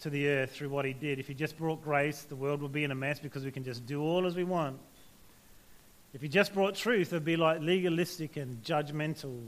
to 0.00 0.10
the 0.10 0.28
earth 0.28 0.52
through 0.52 0.68
what 0.68 0.84
he 0.84 0.92
did. 0.92 1.18
If 1.18 1.26
he 1.26 1.34
just 1.34 1.58
brought 1.58 1.82
grace, 1.82 2.22
the 2.22 2.36
world 2.36 2.62
would 2.62 2.72
be 2.72 2.84
in 2.84 2.90
a 2.90 2.94
mess 2.94 3.18
because 3.18 3.44
we 3.44 3.50
can 3.50 3.64
just 3.64 3.84
do 3.86 4.02
all 4.02 4.26
as 4.26 4.36
we 4.36 4.44
want. 4.44 4.78
If 6.14 6.22
he 6.22 6.28
just 6.28 6.54
brought 6.54 6.76
truth, 6.76 7.12
it 7.12 7.16
would 7.16 7.24
be 7.24 7.36
like 7.36 7.60
legalistic 7.60 8.36
and 8.36 8.62
judgmental. 8.62 9.40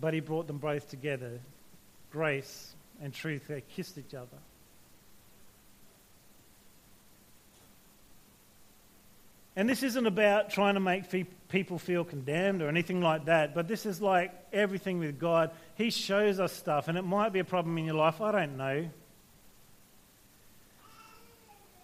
But 0.00 0.12
he 0.12 0.20
brought 0.20 0.46
them 0.46 0.58
both 0.58 0.90
together. 0.90 1.40
Grace 2.10 2.74
and 3.00 3.14
truth, 3.14 3.46
they 3.48 3.62
kissed 3.74 3.98
each 3.98 4.14
other. 4.14 4.38
And 9.54 9.68
this 9.68 9.82
isn't 9.82 10.06
about 10.06 10.50
trying 10.50 10.74
to 10.74 10.80
make 10.80 11.06
people 11.48 11.78
feel 11.78 12.04
condemned 12.04 12.62
or 12.62 12.68
anything 12.68 13.00
like 13.00 13.26
that, 13.26 13.54
but 13.54 13.68
this 13.68 13.86
is 13.86 14.00
like 14.00 14.32
everything 14.52 14.98
with 14.98 15.18
God. 15.18 15.50
He 15.76 15.90
shows 15.90 16.40
us 16.40 16.52
stuff, 16.52 16.88
and 16.88 16.98
it 16.98 17.02
might 17.02 17.32
be 17.32 17.38
a 17.38 17.44
problem 17.44 17.78
in 17.78 17.84
your 17.84 17.94
life. 17.94 18.20
I 18.20 18.32
don't 18.32 18.56
know. 18.56 18.88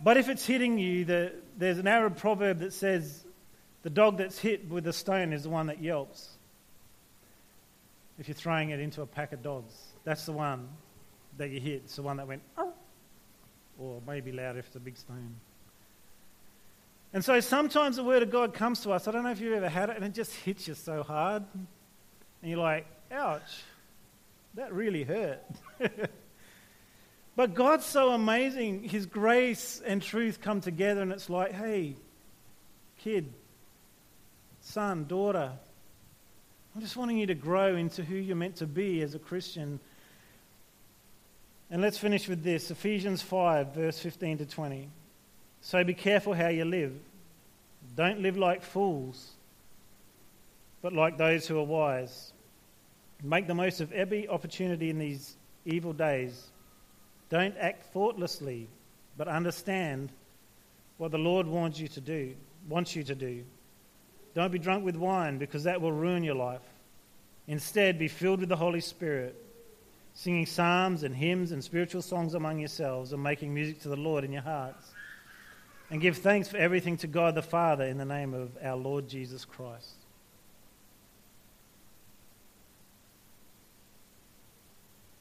But 0.02 0.16
if 0.16 0.28
it's 0.28 0.44
hitting 0.44 0.78
you, 0.78 1.04
the, 1.04 1.32
there's 1.56 1.78
an 1.78 1.86
Arab 1.86 2.16
proverb 2.16 2.58
that 2.58 2.72
says, 2.72 3.24
the 3.82 3.90
dog 3.90 4.18
that's 4.18 4.38
hit 4.38 4.68
with 4.68 4.86
a 4.86 4.92
stone 4.92 5.32
is 5.32 5.44
the 5.44 5.50
one 5.50 5.66
that 5.66 5.80
yelps. 5.80 6.28
If 8.18 8.28
you're 8.28 8.34
throwing 8.34 8.70
it 8.70 8.80
into 8.80 9.02
a 9.02 9.06
pack 9.06 9.32
of 9.32 9.42
dogs, 9.42 9.74
that's 10.04 10.26
the 10.26 10.32
one 10.32 10.68
that 11.38 11.50
you 11.50 11.60
hit. 11.60 11.82
It's 11.84 11.96
the 11.96 12.02
one 12.02 12.16
that 12.18 12.26
went, 12.26 12.42
oh. 12.58 12.72
or 13.78 14.02
maybe 14.06 14.32
loud 14.32 14.56
if 14.56 14.66
it's 14.66 14.76
a 14.76 14.80
big 14.80 14.96
stone. 14.96 15.36
And 17.12 17.24
so 17.24 17.40
sometimes 17.40 17.96
the 17.96 18.04
word 18.04 18.22
of 18.22 18.30
God 18.30 18.54
comes 18.54 18.80
to 18.80 18.92
us. 18.92 19.06
I 19.06 19.10
don't 19.10 19.22
know 19.22 19.30
if 19.30 19.40
you've 19.40 19.52
ever 19.52 19.68
had 19.68 19.90
it, 19.90 19.96
and 19.96 20.04
it 20.04 20.14
just 20.14 20.34
hits 20.34 20.66
you 20.66 20.74
so 20.74 21.02
hard. 21.02 21.44
And 21.54 22.50
you're 22.50 22.58
like, 22.58 22.86
ouch, 23.10 23.62
that 24.54 24.72
really 24.72 25.04
hurt. 25.04 25.44
But 27.34 27.54
God's 27.54 27.86
so 27.86 28.10
amazing. 28.10 28.82
His 28.82 29.06
grace 29.06 29.80
and 29.84 30.02
truth 30.02 30.40
come 30.40 30.60
together, 30.60 31.00
and 31.00 31.12
it's 31.12 31.30
like, 31.30 31.52
hey, 31.52 31.96
kid, 32.98 33.32
son, 34.60 35.06
daughter, 35.06 35.50
I'm 36.74 36.80
just 36.80 36.96
wanting 36.96 37.18
you 37.18 37.26
to 37.26 37.34
grow 37.34 37.76
into 37.76 38.04
who 38.04 38.16
you're 38.16 38.36
meant 38.36 38.56
to 38.56 38.66
be 38.66 39.02
as 39.02 39.14
a 39.14 39.18
Christian. 39.18 39.80
And 41.70 41.80
let's 41.80 41.98
finish 41.98 42.28
with 42.28 42.42
this 42.42 42.70
Ephesians 42.70 43.22
5, 43.22 43.74
verse 43.74 43.98
15 43.98 44.38
to 44.38 44.46
20. 44.46 44.88
So 45.62 45.82
be 45.84 45.94
careful 45.94 46.34
how 46.34 46.48
you 46.48 46.64
live. 46.64 46.92
Don't 47.96 48.20
live 48.20 48.36
like 48.36 48.62
fools, 48.62 49.30
but 50.82 50.92
like 50.92 51.16
those 51.16 51.46
who 51.46 51.58
are 51.58 51.64
wise. 51.64 52.32
Make 53.22 53.46
the 53.46 53.54
most 53.54 53.80
of 53.80 53.92
every 53.92 54.28
opportunity 54.28 54.90
in 54.90 54.98
these 54.98 55.36
evil 55.64 55.92
days 55.92 56.48
don't 57.30 57.56
act 57.56 57.84
thoughtlessly, 57.94 58.68
but 59.16 59.26
understand 59.26 60.12
what 60.98 61.12
the 61.12 61.18
Lord 61.18 61.46
wants 61.46 61.78
you 61.80 61.88
to 61.88 62.00
do, 62.00 62.34
wants 62.68 62.94
you 62.94 63.04
to 63.04 63.14
do. 63.14 63.44
Don't 64.34 64.52
be 64.52 64.58
drunk 64.58 64.84
with 64.84 64.96
wine 64.96 65.38
because 65.38 65.64
that 65.64 65.80
will 65.80 65.92
ruin 65.92 66.24
your 66.24 66.34
life. 66.34 66.60
Instead, 67.46 67.98
be 67.98 68.08
filled 68.08 68.40
with 68.40 68.48
the 68.50 68.56
Holy 68.56 68.80
Spirit. 68.80 69.34
singing 70.14 70.46
psalms 70.46 71.04
and 71.04 71.14
hymns 71.14 71.52
and 71.52 71.62
spiritual 71.64 72.02
songs 72.02 72.34
among 72.34 72.58
yourselves, 72.58 73.12
and 73.12 73.22
making 73.22 73.52
music 73.52 73.80
to 73.80 73.88
the 73.88 73.96
Lord 73.96 74.24
in 74.24 74.32
your 74.32 74.42
hearts. 74.42 74.92
And 75.92 76.00
give 76.00 76.16
thanks 76.16 76.48
for 76.48 76.56
everything 76.56 76.96
to 76.96 77.06
God 77.06 77.34
the 77.34 77.42
Father 77.42 77.84
in 77.84 77.98
the 77.98 78.06
name 78.06 78.32
of 78.32 78.56
our 78.64 78.76
Lord 78.76 79.08
Jesus 79.08 79.44
Christ. 79.44 79.92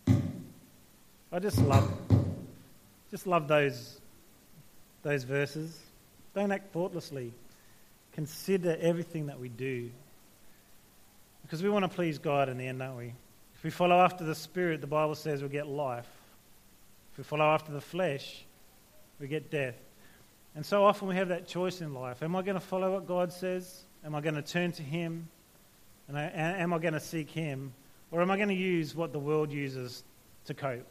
I 0.08 1.40
just 1.40 1.58
love, 1.58 1.92
just 3.10 3.28
love 3.28 3.50
those, 3.50 4.00
those 5.04 5.26
verses. 5.26 5.78
Don't 6.34 6.54
act 6.54 6.72
thoughtlessly. 6.72 7.34
Consider 8.14 8.78
everything 8.80 9.26
that 9.26 9.42
we 9.42 9.50
do. 9.50 9.92
Because 11.42 11.62
we 11.62 11.70
want 11.70 11.84
to 11.84 11.90
please 11.90 12.18
God 12.18 12.48
in 12.48 12.58
the 12.58 12.66
end, 12.66 12.80
don't 12.80 12.96
we? 12.96 13.14
If 13.56 13.64
we 13.66 13.72
follow 13.72 14.00
after 14.00 14.24
the 14.24 14.36
Spirit, 14.36 14.80
the 14.80 14.88
Bible 14.88 15.16
says 15.16 15.42
we'll 15.42 15.52
get 15.52 15.68
life. 15.68 16.08
If 17.12 17.18
we 17.18 17.24
follow 17.26 17.54
after 17.54 17.74
the 17.74 17.82
flesh, 17.82 18.46
we 19.20 19.28
get 19.28 19.52
death. 19.52 19.76
And 20.56 20.66
so 20.66 20.84
often 20.84 21.08
we 21.08 21.16
have 21.16 21.30
that 21.30 21.48
choice 21.48 21.82
in 21.82 21.94
life. 21.94 22.22
Am 22.24 22.36
I 22.36 22.42
going 22.42 22.56
to 22.56 22.66
follow 22.66 22.94
what 22.94 23.08
God 23.08 23.32
says? 23.32 23.86
Am 24.04 24.16
I 24.16 24.22
going 24.22 24.36
to 24.36 24.42
turn 24.42 24.72
to 24.74 24.84
Him? 24.84 25.30
And 26.08 26.18
I, 26.18 26.32
am 26.34 26.74
I 26.74 26.80
going 26.80 26.94
to 26.94 27.00
seek 27.00 27.30
Him? 27.30 27.74
Or 28.12 28.22
am 28.22 28.30
I 28.30 28.36
going 28.36 28.50
to 28.50 28.56
use 28.56 28.94
what 28.94 29.14
the 29.14 29.20
world 29.20 29.52
uses 29.52 30.04
to 30.46 30.54
cope? 30.54 30.86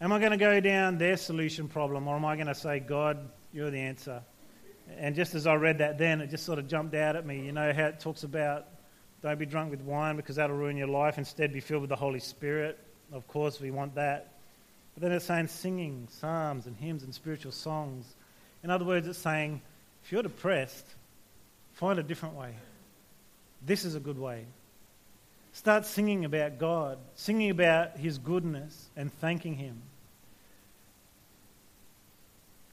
Am 0.00 0.12
I 0.12 0.18
going 0.18 0.32
to 0.32 0.36
go 0.36 0.58
down 0.60 0.98
their 0.98 1.16
solution 1.16 1.68
problem, 1.68 2.08
or 2.08 2.16
am 2.16 2.24
I 2.24 2.34
going 2.34 2.48
to 2.48 2.54
say, 2.54 2.80
God, 2.80 3.16
you're 3.52 3.70
the 3.70 3.78
answer? 3.78 4.22
And 4.98 5.14
just 5.14 5.34
as 5.34 5.46
I 5.46 5.54
read 5.54 5.78
that 5.78 5.96
then, 5.98 6.20
it 6.20 6.30
just 6.30 6.44
sort 6.44 6.58
of 6.58 6.66
jumped 6.66 6.94
out 6.94 7.16
at 7.16 7.24
me. 7.24 7.46
You 7.46 7.52
know 7.52 7.72
how 7.72 7.86
it 7.86 8.00
talks 8.00 8.24
about 8.24 8.66
don't 9.24 9.38
be 9.38 9.46
drunk 9.46 9.70
with 9.70 9.80
wine 9.80 10.16
because 10.16 10.36
that'll 10.36 10.54
ruin 10.54 10.76
your 10.76 10.88
life. 10.88 11.16
Instead, 11.16 11.50
be 11.50 11.60
filled 11.60 11.80
with 11.80 11.88
the 11.88 11.96
Holy 11.96 12.20
Spirit. 12.20 12.78
Of 13.10 13.26
course, 13.26 13.58
we 13.58 13.70
want 13.70 13.94
that. 13.94 14.33
But 14.94 15.02
then 15.02 15.12
it's 15.12 15.24
saying 15.24 15.48
singing 15.48 16.08
psalms 16.10 16.66
and 16.66 16.76
hymns 16.76 17.02
and 17.02 17.14
spiritual 17.14 17.52
songs. 17.52 18.06
In 18.62 18.70
other 18.70 18.84
words, 18.84 19.06
it's 19.06 19.18
saying 19.18 19.60
if 20.04 20.12
you're 20.12 20.22
depressed, 20.22 20.86
find 21.72 21.98
a 21.98 22.02
different 22.02 22.36
way. 22.36 22.54
This 23.66 23.84
is 23.84 23.94
a 23.94 24.00
good 24.00 24.18
way. 24.18 24.46
Start 25.52 25.86
singing 25.86 26.24
about 26.24 26.58
God, 26.58 26.98
singing 27.14 27.50
about 27.50 27.96
His 27.96 28.18
goodness, 28.18 28.88
and 28.96 29.12
thanking 29.20 29.54
Him. 29.54 29.80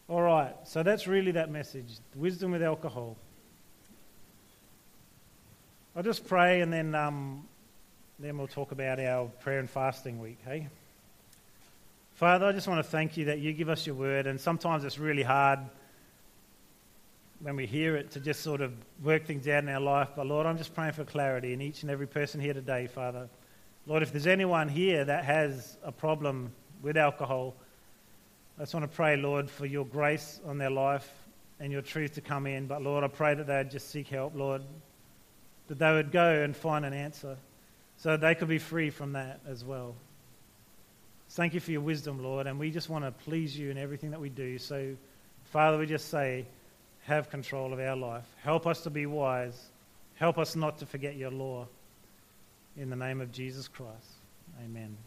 All 0.07 0.21
right, 0.21 0.53
so 0.65 0.83
that's 0.83 1.07
really 1.07 1.31
that 1.31 1.49
message 1.49 1.99
wisdom 2.15 2.51
with 2.51 2.61
alcohol. 2.61 3.15
I'll 5.95 6.03
just 6.03 6.27
pray 6.27 6.61
and 6.61 6.71
then, 6.71 6.95
um, 6.95 7.47
then 8.19 8.37
we'll 8.37 8.47
talk 8.47 8.71
about 8.71 8.99
our 8.99 9.27
prayer 9.41 9.59
and 9.59 9.69
fasting 9.69 10.19
week, 10.19 10.39
hey? 10.45 10.67
Father, 12.21 12.45
I 12.45 12.51
just 12.51 12.67
want 12.67 12.77
to 12.77 12.87
thank 12.87 13.17
you 13.17 13.25
that 13.25 13.39
you 13.39 13.51
give 13.51 13.67
us 13.67 13.87
your 13.87 13.95
word, 13.95 14.27
and 14.27 14.39
sometimes 14.39 14.83
it's 14.83 14.99
really 14.99 15.23
hard 15.23 15.57
when 17.39 17.55
we 17.55 17.65
hear 17.65 17.95
it 17.95 18.11
to 18.11 18.19
just 18.19 18.41
sort 18.41 18.61
of 18.61 18.71
work 19.03 19.25
things 19.25 19.47
out 19.47 19.63
in 19.63 19.69
our 19.69 19.79
life. 19.79 20.09
But 20.15 20.27
Lord, 20.27 20.45
I'm 20.45 20.59
just 20.59 20.75
praying 20.75 20.91
for 20.91 21.03
clarity 21.03 21.51
in 21.51 21.61
each 21.63 21.81
and 21.81 21.89
every 21.89 22.05
person 22.05 22.39
here 22.39 22.53
today, 22.53 22.85
Father. 22.85 23.27
Lord, 23.87 24.03
if 24.03 24.11
there's 24.11 24.27
anyone 24.27 24.69
here 24.69 25.03
that 25.03 25.25
has 25.25 25.79
a 25.83 25.91
problem 25.91 26.51
with 26.83 26.95
alcohol, 26.95 27.55
I 28.59 28.61
just 28.61 28.75
want 28.75 28.83
to 28.83 28.95
pray, 28.95 29.17
Lord, 29.17 29.49
for 29.49 29.65
your 29.65 29.87
grace 29.87 30.39
on 30.45 30.59
their 30.59 30.69
life 30.69 31.11
and 31.59 31.71
your 31.71 31.81
truth 31.81 32.13
to 32.13 32.21
come 32.21 32.45
in. 32.45 32.67
But 32.67 32.83
Lord, 32.83 33.03
I 33.03 33.07
pray 33.07 33.33
that 33.33 33.47
they'd 33.47 33.71
just 33.71 33.89
seek 33.89 34.09
help, 34.09 34.35
Lord, 34.35 34.61
that 35.69 35.79
they 35.79 35.91
would 35.91 36.11
go 36.11 36.43
and 36.43 36.55
find 36.55 36.85
an 36.85 36.93
answer 36.93 37.35
so 37.97 38.15
they 38.15 38.35
could 38.35 38.47
be 38.47 38.59
free 38.59 38.91
from 38.91 39.13
that 39.13 39.39
as 39.47 39.65
well. 39.65 39.95
Thank 41.33 41.53
you 41.53 41.61
for 41.61 41.71
your 41.71 41.81
wisdom, 41.81 42.21
Lord, 42.21 42.45
and 42.45 42.59
we 42.59 42.71
just 42.71 42.89
want 42.89 43.05
to 43.05 43.11
please 43.11 43.57
you 43.57 43.71
in 43.71 43.77
everything 43.77 44.11
that 44.11 44.19
we 44.19 44.27
do. 44.27 44.57
So, 44.57 44.95
Father, 45.45 45.77
we 45.77 45.85
just 45.85 46.09
say, 46.09 46.45
have 47.03 47.29
control 47.29 47.71
of 47.71 47.79
our 47.79 47.95
life. 47.95 48.25
Help 48.43 48.67
us 48.67 48.81
to 48.81 48.89
be 48.89 49.05
wise. 49.05 49.59
Help 50.15 50.37
us 50.37 50.57
not 50.57 50.79
to 50.79 50.85
forget 50.85 51.15
your 51.15 51.31
law. 51.31 51.67
In 52.75 52.89
the 52.89 52.97
name 52.97 53.21
of 53.21 53.31
Jesus 53.31 53.69
Christ. 53.69 54.11
Amen. 54.63 54.97